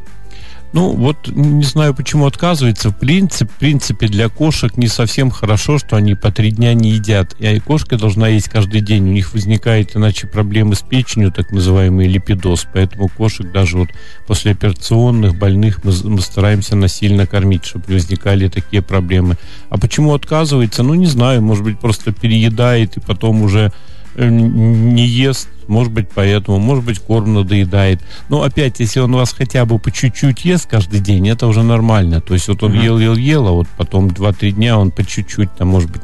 Ну, 0.76 0.90
вот 0.90 1.28
не 1.28 1.64
знаю, 1.64 1.94
почему 1.94 2.26
отказывается. 2.26 2.90
В 2.90 2.98
принципе, 2.98 3.50
в 3.50 3.56
принципе, 3.56 4.08
для 4.08 4.28
кошек 4.28 4.76
не 4.76 4.88
совсем 4.88 5.30
хорошо, 5.30 5.78
что 5.78 5.96
они 5.96 6.14
по 6.14 6.30
три 6.30 6.50
дня 6.50 6.74
не 6.74 6.90
едят. 6.90 7.32
И 7.38 7.60
кошка 7.60 7.96
должна 7.96 8.28
есть 8.28 8.50
каждый 8.50 8.82
день. 8.82 9.04
У 9.08 9.12
них 9.12 9.32
возникает 9.32 9.96
иначе 9.96 10.26
проблемы 10.26 10.74
с 10.74 10.82
печенью, 10.82 11.32
так 11.32 11.50
называемый 11.50 12.08
липидоз. 12.08 12.66
Поэтому 12.74 13.08
кошек 13.08 13.50
даже 13.50 13.78
вот 13.78 13.88
после 14.26 14.52
операционных 14.52 15.38
больных 15.38 15.82
мы, 15.82 15.94
мы 16.04 16.20
стараемся 16.20 16.76
насильно 16.76 17.26
кормить, 17.26 17.64
чтобы 17.64 17.86
не 17.88 17.94
возникали 17.94 18.48
такие 18.48 18.82
проблемы. 18.82 19.36
А 19.70 19.78
почему 19.78 20.12
отказывается? 20.12 20.82
Ну, 20.82 20.92
не 20.92 21.06
знаю. 21.06 21.40
Может 21.40 21.64
быть, 21.64 21.80
просто 21.80 22.12
переедает 22.12 22.98
и 22.98 23.00
потом 23.00 23.40
уже 23.40 23.72
не 24.16 25.06
ест, 25.06 25.48
может 25.68 25.92
быть, 25.92 26.08
поэтому, 26.14 26.58
может 26.58 26.84
быть, 26.84 26.98
корм 26.98 27.34
надоедает. 27.34 28.00
Но 28.28 28.42
опять, 28.42 28.80
если 28.80 29.00
он 29.00 29.12
вас 29.12 29.32
хотя 29.32 29.64
бы 29.64 29.78
по 29.78 29.90
чуть-чуть 29.90 30.44
ест 30.44 30.68
каждый 30.68 31.00
день, 31.00 31.28
это 31.28 31.46
уже 31.46 31.62
нормально. 31.62 32.20
То 32.20 32.34
есть 32.34 32.48
вот 32.48 32.62
он 32.62 32.72
ел, 32.72 32.98
ел, 32.98 33.16
ел, 33.16 33.46
а 33.48 33.52
вот 33.52 33.68
потом 33.76 34.08
2-3 34.08 34.52
дня 34.52 34.78
он 34.78 34.90
по 34.90 35.04
чуть-чуть, 35.04 35.54
там, 35.56 35.68
может 35.68 35.90
быть, 35.90 36.02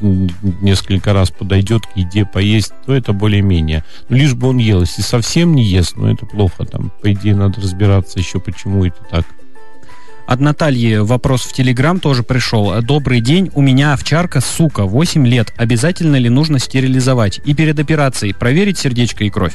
несколько 0.00 1.12
раз 1.12 1.30
подойдет 1.30 1.86
к 1.86 1.96
еде 1.96 2.24
поесть, 2.24 2.72
то 2.86 2.94
это 2.94 3.12
более-менее. 3.12 3.84
Но 4.08 4.16
лишь 4.16 4.34
бы 4.34 4.48
он 4.48 4.58
ел. 4.58 4.80
Если 4.80 5.02
совсем 5.02 5.54
не 5.54 5.64
ест, 5.64 5.96
ну 5.96 6.06
это 6.06 6.26
плохо. 6.26 6.64
Там, 6.64 6.92
по 7.02 7.12
идее, 7.12 7.34
надо 7.34 7.60
разбираться 7.60 8.18
еще, 8.18 8.40
почему 8.40 8.84
это 8.84 8.98
так. 9.10 9.26
От 10.28 10.40
Натальи 10.40 10.98
вопрос 10.98 11.44
в 11.46 11.54
Телеграм 11.54 12.00
тоже 12.00 12.22
пришел. 12.22 12.82
Добрый 12.82 13.22
день, 13.22 13.50
у 13.54 13.62
меня 13.62 13.94
овчарка, 13.94 14.42
сука, 14.42 14.84
8 14.84 15.26
лет. 15.26 15.54
Обязательно 15.56 16.16
ли 16.16 16.28
нужно 16.28 16.58
стерилизовать? 16.58 17.40
И 17.46 17.54
перед 17.54 17.78
операцией 17.78 18.34
проверить 18.34 18.76
сердечко 18.76 19.24
и 19.24 19.30
кровь? 19.30 19.54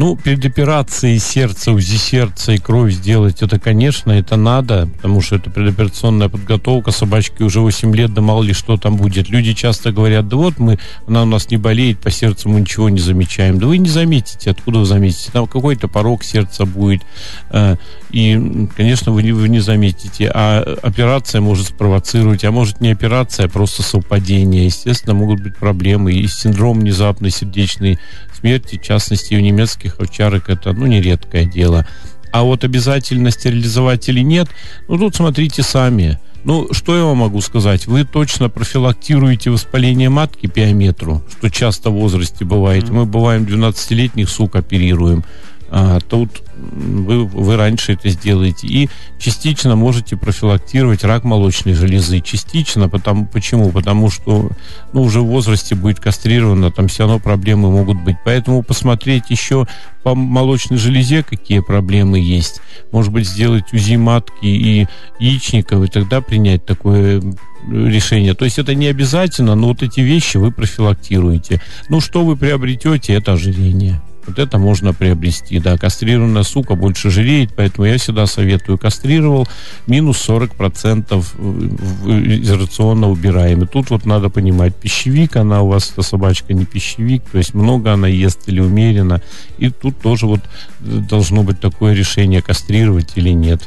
Ну, 0.00 0.16
перед 0.16 0.42
операцией 0.46 1.18
сердца, 1.18 1.72
УЗИ 1.72 1.96
сердца 1.96 2.52
и 2.52 2.56
кровь 2.56 2.94
сделать, 2.94 3.42
это, 3.42 3.60
конечно, 3.60 4.10
это 4.10 4.36
надо, 4.36 4.88
потому 4.96 5.20
что 5.20 5.36
это 5.36 5.50
предоперационная 5.50 6.30
подготовка, 6.30 6.90
собачке 6.90 7.44
уже 7.44 7.60
8 7.60 7.94
лет, 7.94 8.14
да 8.14 8.22
мало 8.22 8.42
ли 8.42 8.54
что 8.54 8.78
там 8.78 8.96
будет. 8.96 9.28
Люди 9.28 9.52
часто 9.52 9.92
говорят, 9.92 10.26
да 10.26 10.38
вот 10.38 10.58
мы, 10.58 10.78
она 11.06 11.24
у 11.24 11.26
нас 11.26 11.50
не 11.50 11.58
болеет, 11.58 11.98
по 11.98 12.10
сердцу 12.10 12.48
мы 12.48 12.62
ничего 12.62 12.88
не 12.88 12.98
замечаем. 12.98 13.58
Да 13.58 13.66
вы 13.66 13.76
не 13.76 13.90
заметите, 13.90 14.52
откуда 14.52 14.78
вы 14.78 14.86
заметите? 14.86 15.32
Там 15.32 15.46
какой-то 15.46 15.86
порог 15.86 16.24
сердца 16.24 16.64
будет, 16.64 17.02
э, 17.50 17.76
и, 18.10 18.68
конечно, 18.74 19.12
вы 19.12 19.22
не, 19.22 19.32
вы 19.32 19.50
не 19.50 19.60
заметите. 19.60 20.30
А 20.34 20.62
операция 20.82 21.42
может 21.42 21.66
спровоцировать, 21.66 22.42
а 22.46 22.50
может 22.50 22.80
не 22.80 22.90
операция, 22.90 23.44
а 23.44 23.48
просто 23.50 23.82
совпадение. 23.82 24.64
Естественно, 24.64 25.12
могут 25.12 25.42
быть 25.42 25.58
проблемы 25.58 26.14
и 26.14 26.26
синдром 26.26 26.80
внезапной 26.80 27.30
сердечной 27.30 27.98
смерти, 28.40 28.78
в 28.78 28.82
частности, 28.82 29.34
у 29.34 29.40
немецких 29.40 30.00
овчарок 30.00 30.48
это, 30.48 30.72
ну, 30.72 30.86
нередкое 30.86 31.44
дело. 31.44 31.86
А 32.32 32.42
вот 32.42 32.64
обязательно 32.64 33.30
стерилизовать 33.30 34.08
или 34.08 34.20
нет, 34.20 34.48
ну, 34.88 34.98
тут 34.98 35.16
смотрите 35.16 35.62
сами. 35.62 36.18
Ну, 36.44 36.72
что 36.72 36.96
я 36.96 37.04
вам 37.04 37.18
могу 37.18 37.40
сказать? 37.42 37.86
Вы 37.86 38.04
точно 38.04 38.48
профилактируете 38.48 39.50
воспаление 39.50 40.08
матки 40.08 40.46
пиометру, 40.46 41.22
что 41.30 41.50
часто 41.50 41.90
в 41.90 41.94
возрасте 41.94 42.44
бывает. 42.44 42.88
Мы 42.88 43.04
бываем 43.04 43.44
12-летних 43.44 44.28
сук 44.30 44.56
оперируем 44.56 45.24
а, 45.70 46.00
тут 46.00 46.42
вы, 46.56 47.24
вы 47.24 47.56
раньше 47.56 47.92
это 47.92 48.08
сделаете. 48.08 48.66
И 48.66 48.90
частично 49.18 49.76
можете 49.76 50.16
профилактировать 50.16 51.04
рак 51.04 51.24
молочной 51.24 51.74
железы. 51.74 52.20
Частично, 52.20 52.88
потому, 52.88 53.26
почему? 53.26 53.70
Потому 53.70 54.10
что 54.10 54.50
ну, 54.92 55.02
уже 55.02 55.20
в 55.20 55.26
возрасте 55.26 55.74
будет 55.74 56.00
кастрировано, 56.00 56.70
там 56.70 56.88
все 56.88 57.04
равно 57.04 57.18
проблемы 57.18 57.70
могут 57.70 58.02
быть. 58.02 58.16
Поэтому 58.24 58.62
посмотреть 58.62 59.30
еще 59.30 59.66
по 60.02 60.14
молочной 60.14 60.78
железе, 60.78 61.22
какие 61.22 61.60
проблемы 61.60 62.18
есть. 62.18 62.60
Может 62.90 63.12
быть, 63.12 63.28
сделать 63.28 63.72
УЗИ 63.72 63.96
матки 63.96 64.46
и 64.46 64.86
яичников, 65.18 65.84
и 65.84 65.88
тогда 65.88 66.20
принять 66.20 66.64
такое 66.66 67.22
решение. 67.70 68.34
То 68.34 68.44
есть 68.44 68.58
это 68.58 68.74
не 68.74 68.86
обязательно, 68.86 69.54
но 69.54 69.68
вот 69.68 69.82
эти 69.82 70.00
вещи 70.00 70.36
вы 70.36 70.50
профилактируете. 70.50 71.60
Ну, 71.88 72.00
что 72.00 72.24
вы 72.24 72.36
приобретете, 72.36 73.14
это 73.14 73.34
ожирение. 73.34 74.00
Вот 74.26 74.38
это 74.38 74.58
можно 74.58 74.92
приобрести. 74.92 75.58
Да, 75.58 75.76
кастрированная 75.76 76.42
сука 76.42 76.74
больше 76.74 77.10
жиреет, 77.10 77.50
поэтому 77.56 77.86
я 77.86 77.98
всегда 77.98 78.26
советую. 78.26 78.78
Кастрировал, 78.78 79.48
минус 79.86 80.28
40% 80.28 82.40
из 82.40 82.50
рациона 82.50 83.08
убираем. 83.08 83.62
И 83.62 83.66
тут 83.66 83.90
вот 83.90 84.06
надо 84.06 84.28
понимать, 84.28 84.74
пищевик, 84.76 85.36
она 85.36 85.62
у 85.62 85.68
вас, 85.68 85.90
эта 85.92 86.02
собачка 86.02 86.54
не 86.54 86.64
пищевик, 86.64 87.22
то 87.30 87.38
есть 87.38 87.54
много 87.54 87.92
она 87.92 88.08
ест 88.08 88.48
или 88.48 88.60
умеренно. 88.60 89.22
И 89.58 89.70
тут 89.70 90.00
тоже 90.00 90.26
вот 90.26 90.40
должно 90.80 91.42
быть 91.42 91.60
такое 91.60 91.94
решение, 91.94 92.42
кастрировать 92.42 93.12
или 93.16 93.30
нет. 93.30 93.62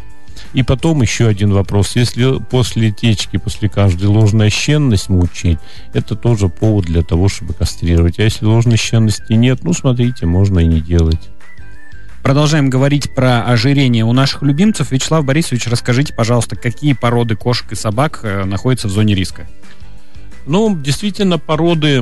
И 0.53 0.61
потом 0.61 1.01
еще 1.01 1.27
один 1.27 1.51
вопрос. 1.51 1.95
Если 1.95 2.39
после 2.39 2.91
течки, 2.91 3.37
после 3.37 3.69
каждой 3.69 4.05
ложная 4.05 4.49
щенность 4.49 5.09
мучить, 5.09 5.57
это 5.93 6.15
тоже 6.15 6.47
повод 6.47 6.85
для 6.85 7.01
того, 7.01 7.27
чтобы 7.27 7.53
кастрировать. 7.53 8.19
А 8.19 8.23
если 8.23 8.45
ложной 8.45 8.77
щенности 8.77 9.33
нет, 9.33 9.63
ну, 9.63 9.73
смотрите, 9.73 10.25
можно 10.27 10.59
и 10.59 10.67
не 10.67 10.79
делать. 10.79 11.29
Продолжаем 12.21 12.69
говорить 12.69 13.13
про 13.13 13.43
ожирение 13.43 14.05
у 14.05 14.13
наших 14.13 14.43
любимцев. 14.43 14.91
Вячеслав 14.91 15.25
Борисович, 15.25 15.67
расскажите, 15.67 16.13
пожалуйста, 16.13 16.55
какие 16.55 16.93
породы 16.93 17.35
кошек 17.35 17.71
и 17.71 17.75
собак 17.75 18.21
э, 18.23 18.45
находятся 18.45 18.87
в 18.87 18.91
зоне 18.91 19.13
риска? 19.13 19.45
Ну, 20.45 20.77
действительно, 20.77 21.37
породы, 21.37 22.01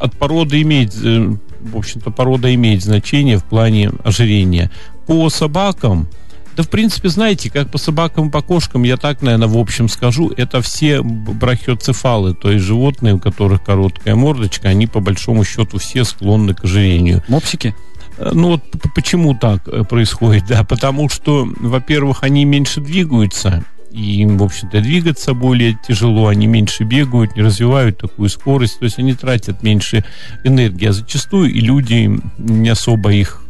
от 0.00 0.16
породы 0.16 0.62
имеет, 0.62 0.94
э, 1.00 1.36
в 1.60 1.76
общем-то, 1.76 2.10
порода 2.10 2.52
имеет 2.54 2.82
значение 2.82 3.38
в 3.38 3.44
плане 3.44 3.92
ожирения. 4.02 4.70
По 5.06 5.28
собакам, 5.30 6.08
да, 6.56 6.62
в 6.62 6.70
принципе, 6.70 7.10
знаете, 7.10 7.50
как 7.50 7.70
по 7.70 7.76
собакам 7.76 8.28
и 8.28 8.30
по 8.30 8.40
кошкам, 8.40 8.82
я 8.84 8.96
так, 8.96 9.20
наверное, 9.20 9.48
в 9.48 9.58
общем 9.58 9.88
скажу, 9.88 10.32
это 10.36 10.62
все 10.62 11.02
брахиоцефалы, 11.02 12.34
то 12.34 12.50
есть 12.50 12.64
животные, 12.64 13.14
у 13.14 13.18
которых 13.18 13.62
короткая 13.62 14.14
мордочка, 14.14 14.68
они 14.68 14.86
по 14.86 15.00
большому 15.00 15.44
счету 15.44 15.78
все 15.78 16.04
склонны 16.04 16.54
к 16.54 16.64
ожирению. 16.64 17.22
Мопсики? 17.28 17.74
Э, 18.16 18.30
ну 18.32 18.52
вот 18.52 18.62
почему 18.94 19.34
так 19.34 19.68
э, 19.68 19.84
происходит, 19.84 20.46
да, 20.46 20.64
потому 20.64 21.10
что, 21.10 21.46
во-первых, 21.60 22.22
они 22.22 22.46
меньше 22.46 22.80
двигаются, 22.80 23.62
и 23.92 24.22
им, 24.22 24.38
в 24.38 24.42
общем-то, 24.42 24.80
двигаться 24.80 25.34
более 25.34 25.78
тяжело, 25.86 26.28
они 26.28 26.46
меньше 26.46 26.84
бегают, 26.84 27.36
не 27.36 27.42
развивают 27.42 27.98
такую 27.98 28.28
скорость, 28.28 28.78
то 28.78 28.84
есть 28.84 28.98
они 28.98 29.14
тратят 29.14 29.62
меньше 29.62 30.04
энергии, 30.44 30.86
а 30.86 30.92
зачастую 30.92 31.52
и 31.52 31.60
люди 31.60 32.18
не 32.38 32.68
особо 32.68 33.12
их 33.12 33.42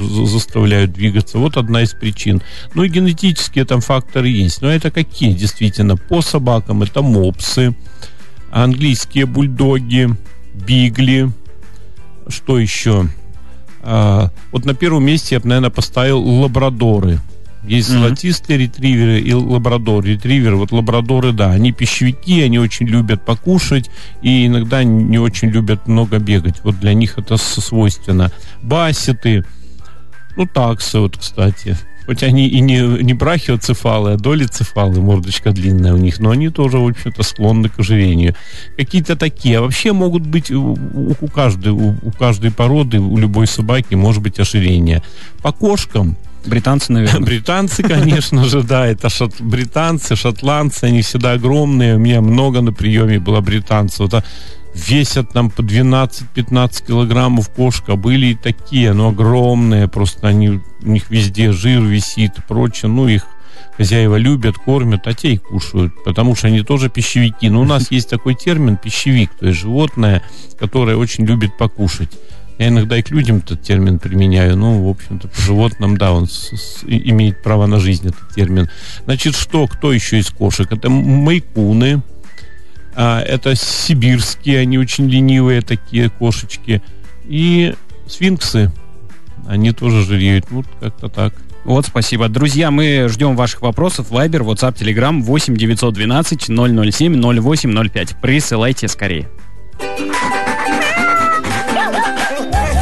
заставляют 0.00 0.92
двигаться. 0.92 1.38
Вот 1.38 1.56
одна 1.56 1.82
из 1.82 1.92
причин. 1.92 2.42
Ну 2.74 2.82
и 2.82 2.88
генетические 2.88 3.64
там 3.64 3.80
факторы 3.80 4.28
есть. 4.28 4.62
Но 4.62 4.68
это 4.68 4.90
какие 4.90 5.32
действительно? 5.32 5.96
По 5.96 6.22
собакам 6.22 6.82
это 6.82 7.02
мопсы, 7.02 7.74
английские 8.50 9.26
бульдоги, 9.26 10.10
бигли, 10.54 11.30
что 12.28 12.58
еще? 12.58 13.08
А, 13.82 14.30
вот 14.52 14.64
на 14.64 14.74
первом 14.74 15.04
месте 15.04 15.34
я 15.34 15.40
бы, 15.40 15.48
наверное, 15.48 15.70
поставил 15.70 16.20
лабрадоры. 16.20 17.20
Есть 17.66 17.88
mm-hmm. 17.88 17.92
золотистые 17.92 18.58
ретриверы 18.58 19.20
и 19.20 19.32
лабрадор. 19.32 20.04
Ретриверы, 20.04 20.56
вот 20.56 20.72
лабрадоры, 20.72 21.32
да, 21.32 21.50
они 21.50 21.72
пищевики, 21.72 22.42
они 22.42 22.58
очень 22.58 22.86
любят 22.86 23.24
покушать 23.24 23.90
и 24.22 24.46
иногда 24.46 24.84
не 24.84 25.18
очень 25.18 25.48
любят 25.48 25.86
много 25.86 26.18
бегать. 26.18 26.60
Вот 26.62 26.78
для 26.78 26.94
них 26.94 27.18
это 27.18 27.36
свойственно. 27.36 28.30
Баситы, 28.62 29.44
ну, 30.36 30.46
таксы, 30.46 30.98
вот, 30.98 31.16
кстати. 31.16 31.76
Хоть 32.06 32.22
они 32.22 32.48
и 32.48 32.60
не, 32.60 32.80
не 33.02 33.14
брахиоцефалы, 33.14 34.12
а 34.12 34.16
долицефалы, 34.16 35.00
мордочка 35.00 35.52
длинная 35.52 35.94
у 35.94 35.96
них, 35.96 36.20
но 36.20 36.30
они 36.30 36.50
тоже, 36.50 36.78
в 36.78 36.86
общем-то, 36.86 37.22
склонны 37.22 37.70
к 37.70 37.78
ожирению. 37.78 38.34
Какие-то 38.76 39.16
такие. 39.16 39.58
А 39.58 39.62
вообще 39.62 39.92
могут 39.92 40.26
быть 40.26 40.50
у, 40.50 40.76
у, 41.20 41.28
каждой, 41.28 41.72
у, 41.72 41.96
у 42.02 42.10
каждой 42.10 42.50
породы, 42.50 42.98
у 42.98 43.16
любой 43.16 43.46
собаки 43.46 43.94
может 43.94 44.22
быть 44.22 44.38
ожирение. 44.38 45.02
По 45.42 45.52
кошкам 45.52 46.16
Британцы, 46.44 46.92
наверное. 46.92 47.20
Британцы, 47.26 47.82
конечно 47.82 48.44
же, 48.44 48.62
да. 48.62 48.86
Это 48.86 49.08
шот... 49.08 49.40
британцы, 49.40 50.16
шотландцы, 50.16 50.84
они 50.84 51.02
всегда 51.02 51.32
огромные. 51.32 51.96
У 51.96 51.98
меня 51.98 52.20
много 52.20 52.60
на 52.60 52.72
приеме 52.72 53.18
было 53.18 53.40
британцев. 53.40 54.00
Вот, 54.00 54.14
а 54.14 54.24
весят 54.74 55.30
там 55.30 55.50
по 55.50 55.62
12-15 55.62 56.86
килограммов 56.86 57.50
кошка. 57.50 57.96
Были 57.96 58.26
и 58.26 58.34
такие, 58.34 58.92
но 58.92 59.08
огромные. 59.08 59.88
Просто 59.88 60.28
они, 60.28 60.60
у 60.82 60.88
них 60.88 61.10
везде 61.10 61.52
жир 61.52 61.82
висит 61.82 62.38
и 62.38 62.42
прочее. 62.42 62.90
Ну, 62.90 63.08
их 63.08 63.26
хозяева 63.76 64.16
любят, 64.16 64.56
кормят, 64.56 65.06
а 65.06 65.14
те 65.14 65.32
и 65.32 65.36
кушают, 65.36 65.92
потому 66.04 66.34
что 66.36 66.48
они 66.48 66.62
тоже 66.62 66.88
пищевики. 66.88 67.48
Но 67.48 67.60
у 67.60 67.64
нас 67.64 67.90
есть 67.90 68.10
такой 68.10 68.34
термин 68.34 68.76
пищевик, 68.76 69.30
то 69.38 69.46
есть 69.46 69.60
животное, 69.60 70.22
которое 70.58 70.96
очень 70.96 71.24
любит 71.26 71.56
покушать. 71.56 72.10
Я 72.58 72.68
иногда 72.68 72.96
и 72.96 73.02
к 73.02 73.10
людям 73.10 73.38
этот 73.38 73.62
термин 73.62 73.98
применяю. 73.98 74.56
Ну, 74.56 74.84
в 74.84 74.88
общем-то, 74.88 75.28
по 75.28 75.40
животным, 75.40 75.96
да, 75.96 76.12
он 76.12 76.28
с, 76.28 76.52
с, 76.52 76.84
имеет 76.84 77.42
право 77.42 77.66
на 77.66 77.80
жизнь, 77.80 78.08
этот 78.08 78.28
термин. 78.34 78.68
Значит, 79.04 79.34
что, 79.34 79.66
кто 79.66 79.92
еще 79.92 80.18
из 80.20 80.30
кошек? 80.30 80.70
Это 80.70 80.88
майкуны, 80.88 82.02
а, 82.94 83.20
это 83.20 83.56
сибирские, 83.56 84.60
они 84.60 84.78
очень 84.78 85.08
ленивые 85.08 85.62
такие 85.62 86.10
кошечки. 86.10 86.80
И 87.24 87.74
сфинксы, 88.06 88.70
они 89.48 89.72
тоже 89.72 90.04
жиреют. 90.04 90.46
Вот 90.50 90.66
как-то 90.80 91.08
так. 91.08 91.34
Вот, 91.64 91.86
спасибо. 91.86 92.28
Друзья, 92.28 92.70
мы 92.70 93.08
ждем 93.08 93.36
ваших 93.36 93.62
вопросов. 93.62 94.10
Вайбер, 94.10 94.42
WhatsApp, 94.42 94.76
Telegram 94.76 95.20
8 95.20 95.56
912 95.56 96.42
007 96.42 97.40
0805. 97.42 98.20
Присылайте 98.20 98.86
скорее. 98.86 99.28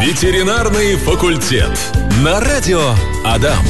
Ветеринарный 0.03 0.97
факультет. 0.97 1.71
На 2.25 2.41
радио 2.41 2.81
Адам. 3.25 3.65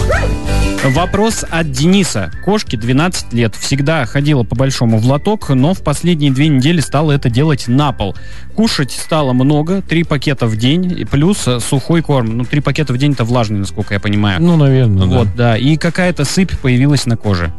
Вопрос 0.82 1.44
от 1.50 1.70
Дениса. 1.70 2.32
Кошке 2.42 2.78
12 2.78 3.34
лет. 3.34 3.54
Всегда 3.54 4.06
ходила 4.06 4.42
по 4.42 4.56
большому 4.56 4.96
в 4.96 5.04
лоток, 5.04 5.50
но 5.50 5.74
в 5.74 5.82
последние 5.82 6.32
две 6.32 6.48
недели 6.48 6.80
стала 6.80 7.12
это 7.12 7.28
делать 7.28 7.68
на 7.68 7.92
пол. 7.92 8.16
Кушать 8.56 8.92
стало 8.92 9.34
много, 9.34 9.82
три 9.82 10.04
пакета 10.04 10.46
в 10.46 10.56
день, 10.56 11.06
плюс 11.10 11.46
сухой 11.60 12.00
корм. 12.00 12.38
Ну, 12.38 12.44
три 12.46 12.60
пакета 12.60 12.94
в 12.94 12.96
день 12.96 13.12
это 13.12 13.24
влажный, 13.24 13.58
насколько 13.58 13.92
я 13.92 14.00
понимаю. 14.00 14.40
Ну, 14.40 14.56
наверное, 14.56 15.06
Вот, 15.06 15.28
да. 15.36 15.58
И 15.58 15.76
какая-то 15.76 16.24
сыпь 16.24 16.58
появилась 16.62 17.04
на 17.04 17.18
коже. 17.18 17.52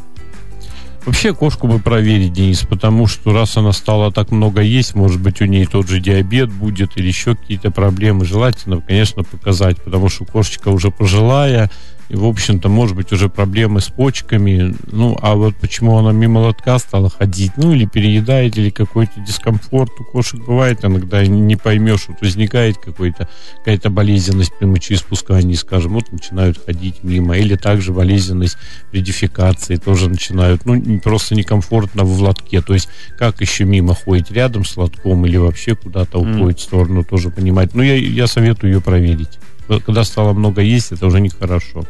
Вообще 1.06 1.34
кошку 1.34 1.68
бы 1.68 1.80
проверить, 1.80 2.32
Денис, 2.32 2.62
потому 2.62 3.08
что 3.08 3.34
раз 3.34 3.58
она 3.58 3.74
стала 3.74 4.12
так 4.12 4.32
много 4.32 4.62
есть, 4.62 4.96
может 4.96 5.20
быть, 5.20 5.42
у 5.42 5.46
нее 5.46 5.66
тот 5.66 5.90
же 5.90 6.00
диабет 6.00 6.50
будет 6.50 6.98
или 6.98 7.08
еще 7.08 7.36
какие-то 7.36 7.72
проблемы. 7.72 8.24
Желательно, 8.24 8.80
конечно, 8.80 9.24
показать, 9.24 9.82
потому 9.82 10.08
что 10.08 10.24
кошечка 10.24 10.70
уже 10.70 10.92
пожилая, 10.92 11.70
И, 12.14 12.16
в 12.16 12.26
общем-то, 12.26 12.70
может 12.70 12.96
быть, 12.96 13.12
уже 13.12 13.28
проблемы 13.28 13.82
с 13.82 13.88
почками. 13.88 14.76
Ну, 14.92 15.18
а 15.20 15.34
вот 15.34 15.56
почему 15.56 15.98
она 15.98 16.12
мимо 16.12 16.38
лотка 16.38 16.78
стала 16.78 17.10
ходить? 17.10 17.54
Ну, 17.58 17.74
или 17.74 17.86
переедает, 17.86 18.56
или 18.56 18.70
какой-то 18.70 19.20
дискомфорт 19.20 19.90
у 20.00 20.04
кошек 20.04 20.40
бывает. 20.40 20.86
Иногда 20.86 21.26
не 21.26 21.56
поймешь, 21.56 22.06
вот 22.08 22.22
возникает 22.22 22.78
какой-то, 22.78 23.28
какая-то 23.58 23.90
болезненность 23.90 24.52
при 24.60 24.68
мочеиспускании, 24.68 25.56
скажем, 25.56 25.94
вот 25.94 26.12
начинают 26.12 26.64
ходить 26.64 27.04
мимо. 27.04 27.36
Или 27.36 27.56
также 27.56 27.92
болезненность 27.92 28.58
при 28.92 29.02
дефекации 29.02 29.78
тоже 29.78 30.08
начинают. 30.08 30.66
Ну, 30.66 31.00
просто 31.00 31.34
некомфортно 31.34 32.04
в 32.04 32.22
лотке. 32.22 32.62
То 32.62 32.76
есть, 32.76 32.90
как 33.18 33.42
еще 33.42 33.64
мимо 33.64 33.96
ходить? 33.96 34.30
Рядом 34.30 34.66
с 34.66 34.78
лотком 34.78 35.26
или 35.26 35.38
вообще 35.38 35.76
куда-то 35.76 36.20
уходит 36.20 36.58
mm. 36.58 36.60
в 36.60 36.64
сторону, 36.64 37.04
тоже 37.04 37.32
понимать. 37.32 37.74
Ну, 37.74 37.82
я, 37.82 37.96
я 37.96 38.28
советую 38.28 38.74
ее 38.74 38.82
проверить 38.82 39.40
когда 39.86 40.04
стало 40.04 40.34
много 40.34 40.62
есть, 40.62 40.92
это 40.92 41.08
уже 41.08 41.22
нехорошо. 41.22 41.84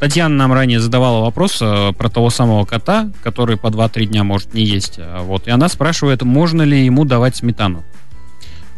Татьяна 0.00 0.34
нам 0.34 0.52
ранее 0.52 0.78
задавала 0.78 1.22
вопрос 1.22 1.58
э, 1.60 1.92
про 1.92 2.08
того 2.08 2.30
самого 2.30 2.64
кота, 2.64 3.10
который 3.22 3.56
по 3.56 3.66
2-3 3.66 4.06
дня 4.06 4.22
может 4.22 4.54
не 4.54 4.64
есть. 4.64 4.94
А 4.98 5.22
вот, 5.22 5.48
и 5.48 5.50
она 5.50 5.68
спрашивает, 5.68 6.22
можно 6.22 6.62
ли 6.62 6.84
ему 6.84 7.04
давать 7.04 7.36
сметану. 7.36 7.82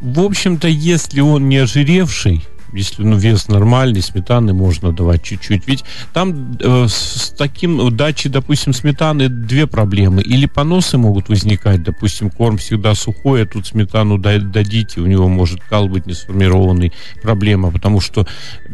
В 0.01 0.21
общем-то, 0.21 0.67
если 0.67 1.21
он 1.21 1.49
не 1.51 1.59
ожиревший, 1.59 2.43
если 2.73 3.03
ну, 3.03 3.17
вес 3.17 3.49
нормальный, 3.49 4.03
сметаны 4.03 4.53
можно 4.53 4.93
давать 4.93 5.23
чуть-чуть. 5.23 5.67
Ведь 5.67 5.85
там 6.13 6.57
э, 6.61 6.87
с 6.89 7.35
таким 7.37 7.97
дачей, 7.97 8.31
допустим, 8.31 8.73
сметаны 8.73 9.29
две 9.29 9.67
проблемы. 9.67 10.23
Или 10.23 10.47
поносы 10.47 10.99
могут 10.99 11.29
возникать, 11.29 11.83
допустим, 11.83 12.31
корм 12.31 12.59
всегда 12.59 12.95
сухой, 12.95 13.43
а 13.43 13.47
тут 13.47 13.67
сметану 13.67 14.19
дадите, 14.19 15.01
у 15.01 15.07
него 15.07 15.29
может 15.29 15.61
кал 15.63 15.89
быть 15.89 16.07
не 16.07 16.15
сформированный. 16.15 16.93
Проблема, 17.23 17.71
потому 17.71 18.01
что 18.01 18.27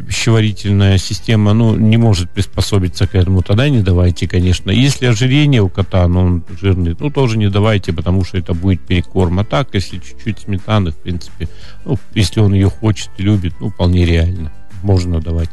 пищеварительная 0.07 0.97
система 0.97 1.53
ну, 1.53 1.75
не 1.75 1.97
может 1.97 2.29
приспособиться 2.29 3.07
к 3.07 3.15
этому. 3.15 3.41
Тогда 3.41 3.69
не 3.69 3.81
давайте, 3.81 4.27
конечно. 4.27 4.71
Если 4.71 5.05
ожирение 5.05 5.61
у 5.61 5.69
кота, 5.69 6.07
ну, 6.07 6.19
он 6.21 6.43
жирный, 6.59 6.95
ну, 6.99 7.09
тоже 7.09 7.37
не 7.37 7.49
давайте, 7.49 7.93
потому 7.93 8.23
что 8.23 8.37
это 8.37 8.53
будет 8.53 8.81
перекорм. 8.81 9.39
А 9.39 9.43
так, 9.43 9.69
если 9.73 9.97
чуть-чуть 9.97 10.39
сметаны, 10.39 10.91
в 10.91 10.97
принципе, 10.97 11.47
ну, 11.85 11.97
если 12.13 12.39
он 12.41 12.53
ее 12.53 12.69
хочет 12.69 13.09
любит, 13.17 13.53
ну, 13.59 13.69
вполне 13.69 13.86
реально. 13.95 14.51
Можно 14.83 15.19
давать. 15.19 15.51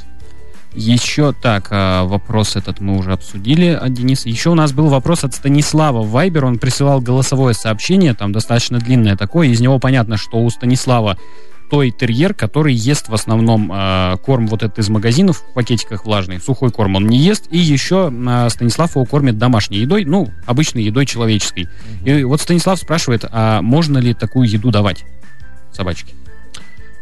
Еще 0.75 1.33
так, 1.33 1.68
а, 1.70 2.05
вопрос 2.05 2.57
этот 2.57 2.81
мы 2.81 2.99
уже 2.99 3.12
обсудили 3.12 3.68
от 3.68 3.92
Дениса. 3.92 4.29
Еще 4.29 4.51
у 4.51 4.55
нас 4.55 4.73
был 4.73 4.88
вопрос 4.88 5.23
от 5.23 5.33
Станислава 5.33 6.03
в 6.03 6.11
Вайбер. 6.11 6.44
Он 6.44 6.59
присылал 6.59 7.01
голосовое 7.01 7.55
сообщение, 7.55 8.12
там 8.14 8.33
достаточно 8.33 8.81
длинное 8.81 9.16
такое. 9.16 9.49
Из 9.49 9.61
него 9.61 9.79
понятно, 9.79 10.16
что 10.16 10.38
у 10.38 10.51
Станислава 10.51 11.16
той 11.70 11.90
терьер, 11.90 12.35
который 12.35 12.75
ест 12.75 13.09
в 13.09 13.14
основном 13.14 13.70
э, 13.73 14.16
корм 14.25 14.49
вот 14.49 14.62
этот 14.62 14.81
из 14.81 14.88
магазинов 14.88 15.38
в 15.38 15.55
пакетиках 15.55 16.05
влажный, 16.05 16.40
сухой 16.40 16.70
корм 16.70 16.97
он 16.97 17.07
не 17.07 17.18
ест, 17.18 17.47
и 17.51 17.59
еще 17.59 18.12
э, 18.12 18.49
Станислав 18.51 18.97
его 18.97 19.05
кормит 19.05 19.38
домашней 19.38 19.79
едой, 19.79 20.05
ну, 20.05 20.29
обычной 20.47 20.83
едой 20.83 21.07
человеческой. 21.07 21.64
Угу. 21.64 22.11
И 22.11 22.25
вот 22.25 22.40
Станислав 22.40 22.79
спрашивает, 22.79 23.25
а 23.31 23.62
можно 23.62 23.99
ли 23.99 24.12
такую 24.12 24.49
еду 24.49 24.70
давать 24.70 25.05
собачке? 25.73 26.14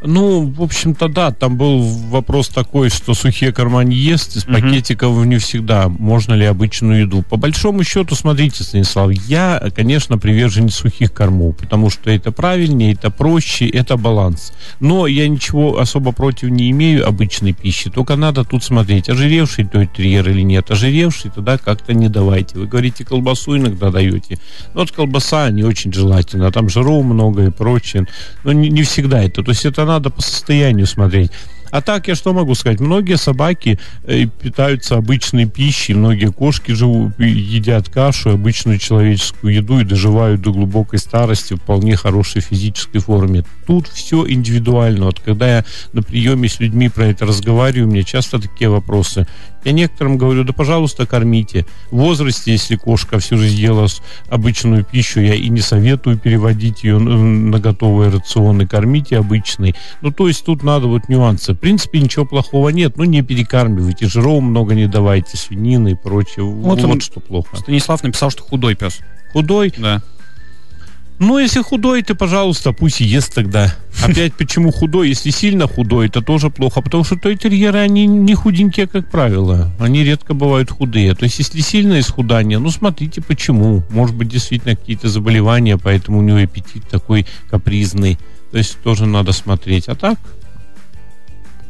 Ну, 0.05 0.47
в 0.47 0.63
общем-то, 0.63 1.09
да, 1.09 1.31
там 1.31 1.57
был 1.57 1.81
вопрос 1.81 2.49
такой, 2.49 2.91
что 2.91 3.15
сухие 3.15 3.53
корма 3.53 3.85
не 3.85 3.95
ест, 3.95 4.37
из 4.37 4.45
пакетиков 4.45 5.25
не 5.25 5.39
всегда. 5.39 5.89
Можно 5.89 6.35
ли 6.35 6.45
обычную 6.45 7.03
еду? 7.03 7.23
По 7.23 7.37
большому 7.37 7.85
счету, 7.85 8.17
смотрите, 8.17 8.65
Станислав, 8.65 9.13
я, 9.29 9.63
конечно, 9.75 10.19
приверженец 10.19 10.75
сухих 10.75 11.13
кормов, 11.13 11.57
потому 11.57 11.89
что 11.89 12.11
это 12.11 12.33
правильнее, 12.33 12.95
это 12.95 13.11
проще, 13.11 13.69
это 13.69 13.97
баланс. 13.97 14.53
Но 14.81 15.07
я 15.07 15.29
ничего 15.29 15.79
особо 15.79 16.11
против 16.13 16.49
не 16.51 16.71
имею 16.73 17.07
обычной 17.07 17.53
пищи, 17.53 17.89
только 17.89 18.17
надо 18.17 18.45
тут 18.45 18.65
смотреть, 18.65 19.09
ожиревший 19.09 19.67
той 19.67 19.87
терьер 19.87 20.29
или 20.29 20.43
нет. 20.43 20.71
Ожиревший, 20.71 21.31
тогда 21.31 21.59
как-то 21.59 21.95
не 21.95 22.09
давайте. 22.09 22.59
Вы 22.59 22.67
говорите, 22.67 23.05
колбасу 23.05 23.57
иногда 23.57 23.91
даете. 23.91 24.39
Но 24.75 24.81
вот 24.81 24.91
колбаса 24.91 25.49
не 25.51 25.63
очень 25.63 25.93
желательно, 25.93 26.51
там 26.51 26.69
жиров 26.69 27.05
много 27.05 27.47
и 27.47 27.51
прочее. 27.51 28.07
Но 28.43 28.53
не, 28.53 28.69
не 28.69 28.83
всегда 28.83 29.23
это. 29.23 29.45
То 29.45 29.51
есть 29.51 29.65
это 29.65 29.92
надо 29.93 30.11
по 30.11 30.23
состоянию 30.23 30.87
смотреть. 30.87 31.31
А 31.73 31.81
так 31.81 32.07
я 32.07 32.15
что 32.15 32.35
могу 32.35 32.55
сказать? 32.55 32.81
Многие 32.81 33.17
собаки 33.17 33.79
э, 34.05 34.27
питаются 34.27 34.97
обычной 34.97 35.47
пищей, 35.47 35.95
многие 35.95 36.31
кошки 36.31 36.73
живут, 36.73 37.19
едят 37.19 37.89
кашу, 37.89 38.31
обычную 38.31 38.79
человеческую 38.79 39.55
еду 39.55 39.81
и 39.81 39.85
доживают 39.85 40.43
до 40.43 40.53
глубокой 40.53 40.99
старости 40.99 41.55
в 41.55 41.63
вполне 41.73 41.97
хорошей 41.97 42.43
физической 42.43 42.99
форме. 42.99 43.45
Тут 43.67 43.89
все 43.89 44.29
индивидуально. 44.29 45.07
Вот 45.07 45.21
когда 45.21 45.57
я 45.57 45.65
на 45.95 46.03
приеме 46.03 46.47
с 46.47 46.61
людьми 46.61 46.91
про 46.91 47.07
это 47.07 47.25
разговариваю, 47.25 47.89
мне 47.89 48.03
часто 48.03 48.39
такие 48.39 48.69
вопросы. 48.69 49.27
Я 49.65 49.73
некоторым 49.73 50.19
говорю, 50.19 50.45
да, 50.45 50.53
пожалуйста, 50.53 51.07
кормите. 51.07 51.65
В 51.91 51.97
возрасте, 51.97 52.53
если 52.53 52.77
кошка 52.77 53.19
всю 53.21 53.39
жизнь 53.39 53.59
ела 53.59 53.87
обычную 54.29 54.85
пищу, 54.85 55.21
я 55.21 55.35
и 55.35 55.49
не 55.49 55.61
советую 55.61 56.19
переводить 56.19 56.83
ее 56.85 56.99
на 56.99 57.59
готовые 57.59 58.11
рационы. 58.11 58.67
Кормите 58.67 59.19
обычный. 59.19 59.75
Ну, 60.01 60.11
то 60.11 60.27
есть 60.29 60.45
тут 60.45 60.63
надо 60.63 60.89
вот 60.89 61.09
нюансы 61.09 61.55
принципе, 61.63 62.01
ничего 62.01 62.25
плохого 62.25 62.71
нет. 62.71 62.97
Ну, 62.97 63.05
не 63.05 63.23
перекармливайте, 63.23 64.09
жиров 64.09 64.43
много 64.43 64.75
не 64.75 64.89
давайте, 64.89 65.37
свинины 65.37 65.93
и 65.93 65.95
прочее. 65.95 66.45
Вот, 66.45 66.83
вот 66.83 67.03
что 67.03 67.21
плохо. 67.21 67.57
Станислав 67.57 68.03
написал, 68.03 68.31
что 68.31 68.43
худой 68.43 68.75
пес. 68.75 68.99
Худой? 69.33 69.73
Да. 69.79 70.03
Ну, 71.21 71.39
если 71.39 71.63
худой, 71.63 72.03
ты, 72.03 72.17
пожалуйста, 72.17 72.73
пусть 72.73 72.99
ест 73.01 73.33
тогда. 73.33 73.73
Опять, 74.03 74.35
почему 74.35 74.73
худой? 74.73 75.11
Если 75.11 75.31
сильно 75.31 75.69
худой, 75.69 76.09
это 76.09 76.21
тоже 76.21 76.51
плохо, 76.51 76.83
потому 76.83 77.05
что 77.05 77.15
той 77.15 77.37
терьеры, 77.37 77.79
они 77.79 78.07
не 78.07 78.35
худенькие, 78.35 78.89
как 78.89 79.09
правило. 79.09 79.71
Они 79.79 80.03
редко 80.03 80.35
бывают 80.35 80.73
худые. 80.73 81.15
То 81.15 81.23
есть, 81.23 81.39
если 81.39 81.61
сильное 81.61 82.01
исхудание, 82.01 82.59
ну, 82.59 82.71
смотрите, 82.71 83.23
почему. 83.23 83.85
Может 83.89 84.17
быть, 84.17 84.31
действительно 84.31 84.75
какие-то 84.75 85.09
заболевания, 85.09 85.79
поэтому 85.79 86.19
у 86.19 86.23
него 86.23 86.39
аппетит 86.39 86.89
такой 86.89 87.25
капризный. 87.49 88.19
То 88.51 88.59
есть, 88.59 88.79
тоже 88.83 89.07
надо 89.07 89.31
смотреть. 89.31 89.87
А 89.87 89.95
так, 89.95 90.19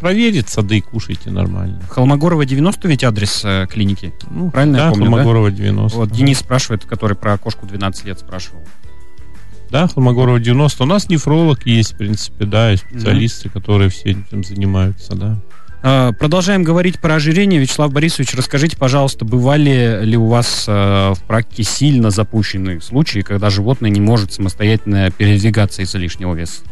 провериться, 0.03 0.63
да 0.63 0.75
и 0.75 0.81
кушайте 0.81 1.31
нормально. 1.31 1.81
Холмогорова 1.89 2.45
90 2.45 2.89
ведь 2.89 3.05
адрес 3.05 3.43
э, 3.45 3.67
клиники? 3.71 4.13
Ну, 4.29 4.51
Правильно 4.51 4.79
да, 4.79 4.85
я 4.87 4.91
помню, 4.91 5.07
Холмогорова 5.07 5.51
да? 5.51 5.57
90. 5.57 5.97
Вот 5.97 6.11
Денис 6.11 6.39
спрашивает, 6.39 6.85
который 6.85 7.17
про 7.17 7.39
кошку 7.39 7.67
12 7.67 8.05
лет 8.05 8.19
спрашивал. 8.19 8.61
Да, 9.71 9.87
Холмогорова 9.87 10.41
90. 10.41 10.83
У 10.83 10.87
нас 10.87 11.09
нефролог 11.09 11.65
есть, 11.67 11.95
в 11.95 11.97
принципе, 11.97 12.45
да, 12.45 12.73
и 12.73 12.77
специалисты, 12.77 13.49
mm-hmm. 13.49 13.53
которые 13.53 13.91
все 13.91 14.11
этим 14.11 14.43
занимаются, 14.43 15.15
да. 15.15 15.41
А, 15.85 16.13
продолжаем 16.13 16.65
говорить 16.65 16.99
про 16.99 17.15
ожирение. 17.15 17.61
Вячеслав 17.61 17.93
Борисович, 17.93 18.35
расскажите, 18.35 18.77
пожалуйста, 18.77 19.25
бывали 19.25 20.01
ли 20.03 20.17
у 20.17 20.27
вас 20.27 20.65
э, 20.69 21.13
в 21.15 21.23
практике 21.27 21.63
сильно 21.63 22.11
запущенные 22.11 22.81
случаи, 22.81 23.21
когда 23.21 23.51
животное 23.51 23.91
не 23.91 24.01
может 24.01 24.33
самостоятельно 24.33 25.11
передвигаться 25.11 25.83
из-за 25.83 25.99
лишнего 25.99 26.35
веса? 26.35 26.63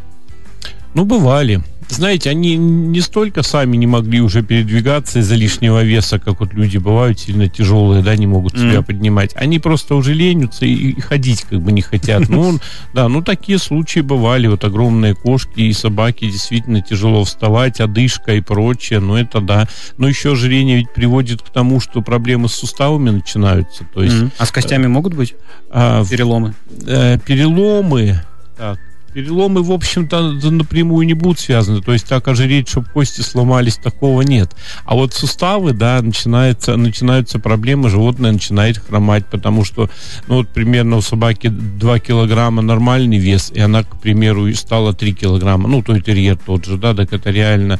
Ну, 0.93 1.05
бывали. 1.05 1.61
Знаете, 1.91 2.29
они 2.29 2.55
не 2.55 3.01
столько 3.01 3.43
сами 3.43 3.75
не 3.75 3.85
могли 3.85 4.21
уже 4.21 4.43
передвигаться 4.43 5.19
из-за 5.19 5.35
лишнего 5.35 5.83
веса, 5.83 6.19
как 6.19 6.39
вот 6.39 6.53
люди 6.53 6.77
бывают 6.77 7.19
сильно 7.19 7.49
тяжелые, 7.49 8.01
да, 8.01 8.15
не 8.15 8.27
могут 8.27 8.53
себя 8.53 8.77
mm. 8.77 8.83
поднимать. 8.83 9.31
Они 9.35 9.59
просто 9.59 9.95
уже 9.95 10.13
ленятся 10.13 10.65
и, 10.65 10.73
и 10.73 11.01
ходить 11.01 11.41
как 11.43 11.61
бы 11.61 11.71
не 11.71 11.81
хотят. 11.81 12.29
Ну, 12.29 12.59
да, 12.93 13.09
ну 13.09 13.21
такие 13.21 13.59
случаи 13.59 13.99
бывали. 13.99 14.47
Вот 14.47 14.63
огромные 14.63 15.15
кошки 15.15 15.59
и 15.59 15.73
собаки 15.73 16.25
действительно 16.25 16.81
тяжело 16.81 17.25
вставать, 17.25 17.81
одышка 17.81 18.35
и 18.35 18.41
прочее. 18.41 18.99
Но 18.99 19.19
это 19.19 19.41
да. 19.41 19.67
Но 19.97 20.07
еще 20.07 20.31
ожирение 20.31 20.77
ведь 20.77 20.93
приводит 20.93 21.41
к 21.41 21.49
тому, 21.49 21.81
что 21.81 22.01
проблемы 22.01 22.47
с 22.47 22.53
суставами 22.53 23.09
начинаются. 23.09 23.85
То 23.93 24.01
есть, 24.01 24.15
mm. 24.15 24.31
А 24.37 24.45
с 24.45 24.51
костями 24.51 24.87
могут 24.87 25.13
быть 25.13 25.35
а, 25.69 26.05
переломы? 26.05 26.53
Э, 26.87 27.17
переломы. 27.19 28.21
Так, 28.57 28.79
Переломы, 29.13 29.61
в 29.61 29.71
общем-то, 29.71 30.31
напрямую 30.49 31.05
не 31.05 31.13
будут 31.13 31.39
связаны. 31.39 31.81
То 31.81 31.93
есть 31.93 32.07
так 32.07 32.27
ожиреть, 32.27 32.69
чтобы 32.69 32.87
кости 32.87 33.21
сломались, 33.21 33.75
такого 33.75 34.21
нет. 34.21 34.55
А 34.85 34.95
вот 34.95 35.13
суставы, 35.13 35.73
да, 35.73 36.01
начинается, 36.01 36.77
начинаются 36.77 37.39
проблемы, 37.39 37.89
животное 37.89 38.31
начинает 38.31 38.77
хромать, 38.77 39.25
потому 39.25 39.65
что, 39.65 39.89
ну 40.27 40.35
вот 40.35 40.49
примерно 40.49 40.97
у 40.97 41.01
собаки 41.01 41.47
2 41.47 41.99
килограмма 41.99 42.61
нормальный 42.61 43.17
вес, 43.17 43.51
и 43.53 43.59
она, 43.59 43.83
к 43.83 43.99
примеру, 43.99 44.53
стала 44.53 44.93
3 44.93 45.13
килограмма. 45.13 45.67
Ну, 45.67 45.81
то 45.83 45.93
есть 45.93 46.05
терьер 46.05 46.37
тот 46.37 46.65
же, 46.65 46.77
да, 46.77 46.93
так 46.93 47.11
это 47.13 47.29
реально 47.31 47.79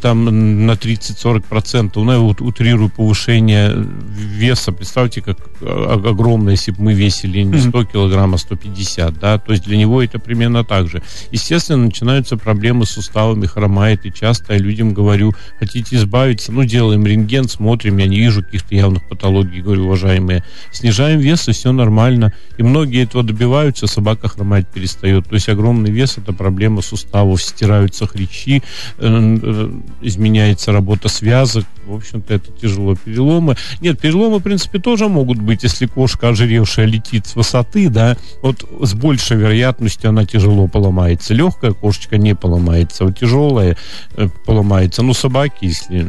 там 0.00 0.66
на 0.66 0.72
30-40%, 0.72 1.90
ну, 1.96 2.12
я 2.12 2.18
вот 2.18 2.40
утрирую 2.40 2.88
повышение 2.88 3.74
веса, 3.74 4.72
представьте, 4.72 5.20
как 5.20 5.38
огромное, 5.60 6.52
если 6.52 6.70
бы 6.70 6.82
мы 6.82 6.94
весили 6.94 7.40
не 7.42 7.58
100 7.58 7.84
килограмм, 7.86 8.34
а 8.34 8.38
150, 8.38 9.18
да, 9.18 9.38
то 9.38 9.52
есть 9.52 9.64
для 9.64 9.76
него 9.76 10.02
это 10.02 10.18
примерно 10.18 10.64
так 10.64 10.88
же. 10.88 11.02
Естественно, 11.32 11.84
начинаются 11.84 12.36
проблемы 12.36 12.86
с 12.86 12.90
суставами, 12.90 13.46
хромает, 13.46 14.06
и 14.06 14.12
часто 14.12 14.54
я 14.54 14.58
людям 14.60 14.94
говорю, 14.94 15.34
хотите 15.58 15.96
избавиться, 15.96 16.52
ну, 16.52 16.64
делаем 16.64 17.04
рентген, 17.04 17.48
смотрим, 17.48 17.98
я 17.98 18.06
не 18.06 18.18
вижу 18.18 18.42
каких-то 18.42 18.74
явных 18.74 19.08
патологий, 19.08 19.62
говорю, 19.62 19.86
уважаемые, 19.86 20.44
снижаем 20.70 21.18
вес, 21.18 21.48
и 21.48 21.52
все 21.52 21.72
нормально, 21.72 22.32
и 22.56 22.62
многие 22.62 23.02
этого 23.02 23.24
добиваются, 23.24 23.88
собака 23.88 24.28
хромать 24.28 24.68
перестает, 24.68 25.28
то 25.28 25.34
есть 25.34 25.48
огромный 25.48 25.90
вес 25.90 26.18
это 26.18 26.32
проблема 26.32 26.82
суставов, 26.82 27.42
стираются 27.42 28.06
хрящи, 28.06 28.62
э, 28.98 29.71
изменяется 30.00 30.72
работа 30.72 31.08
связок. 31.08 31.64
В 31.86 31.94
общем-то, 31.94 32.34
это 32.34 32.52
тяжело. 32.52 32.94
Переломы. 32.94 33.56
Нет, 33.80 34.00
переломы, 34.00 34.38
в 34.38 34.42
принципе, 34.42 34.78
тоже 34.78 35.08
могут 35.08 35.38
быть, 35.38 35.62
если 35.62 35.86
кошка 35.86 36.28
ожиревшая 36.28 36.86
летит 36.86 37.26
с 37.26 37.34
высоты, 37.34 37.88
да, 37.88 38.16
вот 38.42 38.64
с 38.80 38.94
большей 38.94 39.36
вероятностью 39.36 40.10
она 40.10 40.24
тяжело 40.24 40.68
поломается. 40.68 41.34
Легкая 41.34 41.72
кошечка 41.72 42.18
не 42.18 42.34
поломается, 42.34 43.04
вот 43.04 43.18
тяжелая 43.18 43.76
э, 44.16 44.28
поломается. 44.46 45.02
Ну, 45.02 45.14
собаки, 45.14 45.64
если 45.64 46.06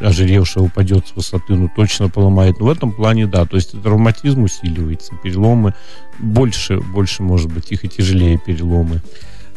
ожиревшая 0.00 0.64
упадет 0.64 1.08
с 1.08 1.16
высоты, 1.16 1.54
ну, 1.54 1.70
точно 1.74 2.08
поломает. 2.08 2.60
Но 2.60 2.66
в 2.66 2.70
этом 2.70 2.92
плане, 2.92 3.26
да, 3.26 3.44
то 3.44 3.56
есть 3.56 3.80
травматизм 3.82 4.44
усиливается, 4.44 5.14
переломы 5.22 5.74
больше, 6.18 6.80
больше, 6.80 7.22
может 7.22 7.52
быть, 7.52 7.72
их 7.72 7.84
и 7.84 7.88
тяжелее 7.88 8.38
переломы. 8.38 9.00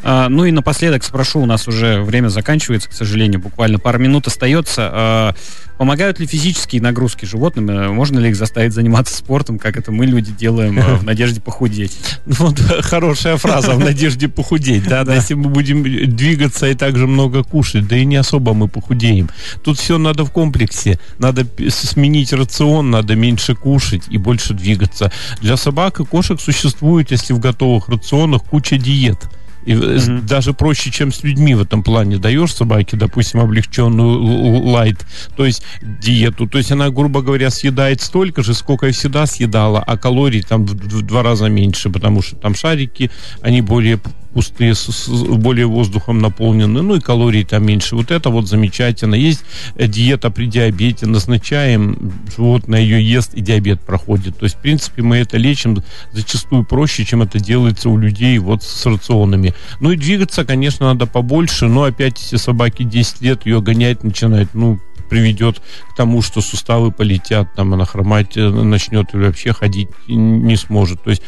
А, 0.04 0.28
ну 0.28 0.44
и 0.44 0.50
напоследок 0.50 1.02
спрошу, 1.02 1.40
у 1.40 1.46
нас 1.46 1.66
уже 1.66 2.02
время 2.02 2.28
заканчивается, 2.28 2.90
к 2.90 2.92
сожалению, 2.92 3.40
буквально 3.40 3.78
пару 3.78 3.98
минут 3.98 4.26
остается. 4.26 4.90
А, 4.92 5.34
помогают 5.78 6.20
ли 6.20 6.26
физические 6.26 6.82
нагрузки 6.82 7.24
животным? 7.24 7.70
Э, 7.70 7.88
можно 7.88 8.18
ли 8.18 8.28
их 8.28 8.36
заставить 8.36 8.74
заниматься 8.74 9.16
спортом, 9.16 9.58
как 9.58 9.78
это 9.78 9.92
мы, 9.92 10.04
люди, 10.04 10.30
делаем 10.30 10.78
э, 10.78 10.96
в 10.96 11.04
надежде 11.04 11.40
похудеть? 11.40 11.96
Ну, 12.26 12.34
вот 12.38 12.60
хорошая 12.82 13.38
фраза, 13.38 13.72
в 13.72 13.78
надежде 13.78 14.28
похудеть. 14.28 14.86
Да, 14.86 15.04
да, 15.04 15.14
если 15.14 15.32
мы 15.32 15.48
будем 15.48 15.82
двигаться 16.14 16.66
и 16.66 16.74
также 16.74 17.06
много 17.06 17.42
кушать, 17.42 17.88
да 17.88 17.96
и 17.96 18.04
не 18.04 18.16
особо 18.16 18.52
мы 18.52 18.68
похудеем. 18.68 19.30
Тут 19.62 19.78
все 19.78 19.96
надо 19.96 20.24
в 20.24 20.30
комплексе. 20.30 20.98
Надо 21.18 21.46
сменить 21.70 22.34
рацион, 22.34 22.90
надо 22.90 23.16
меньше 23.16 23.54
кушать 23.54 24.02
и 24.10 24.18
больше 24.18 24.52
двигаться. 24.52 25.10
Для 25.40 25.56
собак 25.56 26.00
и 26.00 26.04
кошек 26.04 26.38
существует, 26.40 27.10
если 27.10 27.32
в 27.32 27.38
готовых 27.38 27.88
рационах, 27.88 28.42
куча 28.44 28.76
диет. 28.76 29.18
И 29.64 29.72
mm-hmm. 29.72 30.22
даже 30.22 30.52
проще, 30.52 30.90
чем 30.90 31.12
с 31.12 31.22
людьми 31.22 31.54
в 31.54 31.62
этом 31.62 31.82
плане. 31.82 32.18
Даешь 32.18 32.54
собаке, 32.54 32.96
допустим, 32.96 33.40
облегченную 33.40 34.62
лайт, 34.64 35.04
то 35.36 35.44
есть 35.44 35.62
диету. 35.82 36.46
То 36.46 36.58
есть 36.58 36.72
она, 36.72 36.90
грубо 36.90 37.22
говоря, 37.22 37.50
съедает 37.50 38.00
столько 38.00 38.42
же, 38.42 38.54
сколько 38.54 38.86
и 38.86 38.92
всегда 38.92 39.26
съедала, 39.26 39.82
а 39.82 39.96
калорий 39.96 40.42
там 40.42 40.64
в, 40.64 40.72
в 40.72 41.02
два 41.02 41.22
раза 41.22 41.48
меньше, 41.48 41.90
потому 41.90 42.22
что 42.22 42.36
там 42.36 42.54
шарики, 42.54 43.10
они 43.42 43.60
более 43.60 43.98
пустые, 44.34 44.74
с, 44.74 44.88
с, 44.88 45.08
более 45.08 45.66
воздухом 45.66 46.18
наполнены, 46.18 46.82
ну 46.82 46.96
и 46.96 47.00
калорий 47.00 47.44
там 47.44 47.64
меньше. 47.64 47.94
Вот 47.94 48.10
это 48.10 48.30
вот 48.30 48.48
замечательно. 48.48 49.14
Есть 49.14 49.44
э, 49.76 49.86
диета 49.86 50.30
при 50.30 50.46
диабете, 50.46 51.06
назначаем, 51.06 52.12
животное 52.36 52.80
ее 52.80 53.02
ест, 53.02 53.34
и 53.34 53.40
диабет 53.40 53.80
проходит. 53.80 54.36
То 54.38 54.44
есть, 54.44 54.56
в 54.56 54.60
принципе, 54.60 55.02
мы 55.02 55.18
это 55.18 55.36
лечим 55.38 55.82
зачастую 56.12 56.64
проще, 56.64 57.04
чем 57.04 57.22
это 57.22 57.38
делается 57.38 57.88
у 57.88 57.96
людей 57.96 58.38
вот 58.38 58.62
с 58.62 58.84
рационами. 58.86 59.54
Ну 59.80 59.92
и 59.92 59.96
двигаться, 59.96 60.44
конечно, 60.44 60.86
надо 60.86 61.06
побольше, 61.06 61.66
но 61.66 61.84
опять, 61.84 62.20
если 62.20 62.36
собаке 62.36 62.84
10 62.84 63.22
лет, 63.22 63.46
ее 63.46 63.62
гонять 63.62 64.02
начинает, 64.02 64.52
ну, 64.52 64.80
приведет 65.08 65.60
к 65.92 65.96
тому, 65.96 66.22
что 66.22 66.40
суставы 66.40 66.90
полетят, 66.90 67.54
там 67.54 67.72
она 67.72 67.84
хромать 67.84 68.36
э, 68.36 68.48
начнет 68.48 69.14
или 69.14 69.26
вообще 69.26 69.52
ходить 69.52 69.88
не 70.08 70.56
сможет. 70.56 71.02
То 71.04 71.10
есть 71.10 71.22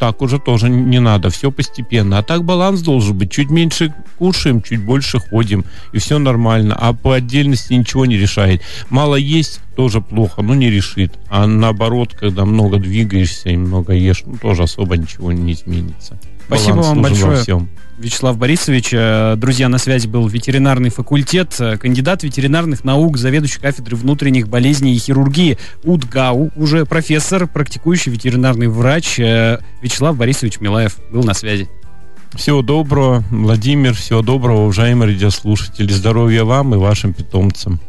так 0.00 0.22
уже 0.22 0.38
тоже 0.38 0.70
не 0.70 0.98
надо, 0.98 1.28
все 1.28 1.52
постепенно. 1.52 2.18
А 2.18 2.22
так 2.22 2.42
баланс 2.42 2.80
должен 2.80 3.18
быть. 3.18 3.30
Чуть 3.30 3.50
меньше 3.50 3.94
кушаем, 4.18 4.62
чуть 4.62 4.82
больше 4.82 5.18
ходим, 5.18 5.66
и 5.92 5.98
все 5.98 6.18
нормально. 6.18 6.74
А 6.74 6.94
по 6.94 7.14
отдельности 7.14 7.74
ничего 7.74 8.06
не 8.06 8.16
решает. 8.16 8.62
Мало 8.88 9.16
есть, 9.16 9.60
тоже 9.76 10.00
плохо, 10.00 10.40
но 10.40 10.54
не 10.54 10.70
решит. 10.70 11.12
А 11.28 11.46
наоборот, 11.46 12.14
когда 12.18 12.46
много 12.46 12.78
двигаешься 12.78 13.50
и 13.50 13.58
много 13.58 13.92
ешь, 13.92 14.22
ну, 14.24 14.38
тоже 14.38 14.62
особо 14.62 14.96
ничего 14.96 15.32
не 15.32 15.52
изменится. 15.52 16.18
Спасибо 16.50 16.78
баланс 16.78 16.88
вам 16.88 17.02
большое. 17.02 17.36
всем. 17.36 17.68
Вячеслав 17.98 18.38
Борисович. 18.38 18.90
Э, 18.92 19.34
друзья, 19.36 19.68
на 19.68 19.78
связи 19.78 20.08
был 20.08 20.26
ветеринарный 20.26 20.90
факультет, 20.90 21.54
э, 21.60 21.76
кандидат 21.76 22.22
ветеринарных 22.22 22.82
наук, 22.82 23.18
заведующий 23.18 23.60
кафедрой 23.60 23.98
внутренних 23.98 24.48
болезней 24.48 24.94
и 24.94 24.98
хирургии 24.98 25.58
УДГАУ, 25.84 26.50
уже 26.56 26.86
профессор, 26.86 27.46
практикующий 27.46 28.10
ветеринарный 28.10 28.68
врач 28.68 29.20
э, 29.20 29.60
Вячеслав 29.82 30.16
Борисович 30.16 30.60
Милаев 30.60 30.96
был 31.12 31.22
на 31.22 31.34
связи. 31.34 31.68
Всего 32.34 32.62
доброго, 32.62 33.22
Владимир, 33.30 33.94
всего 33.94 34.22
доброго, 34.22 34.62
уважаемые 34.62 35.12
радиослушатели. 35.12 35.92
Здоровья 35.92 36.44
вам 36.44 36.74
и 36.74 36.78
вашим 36.78 37.12
питомцам. 37.12 37.80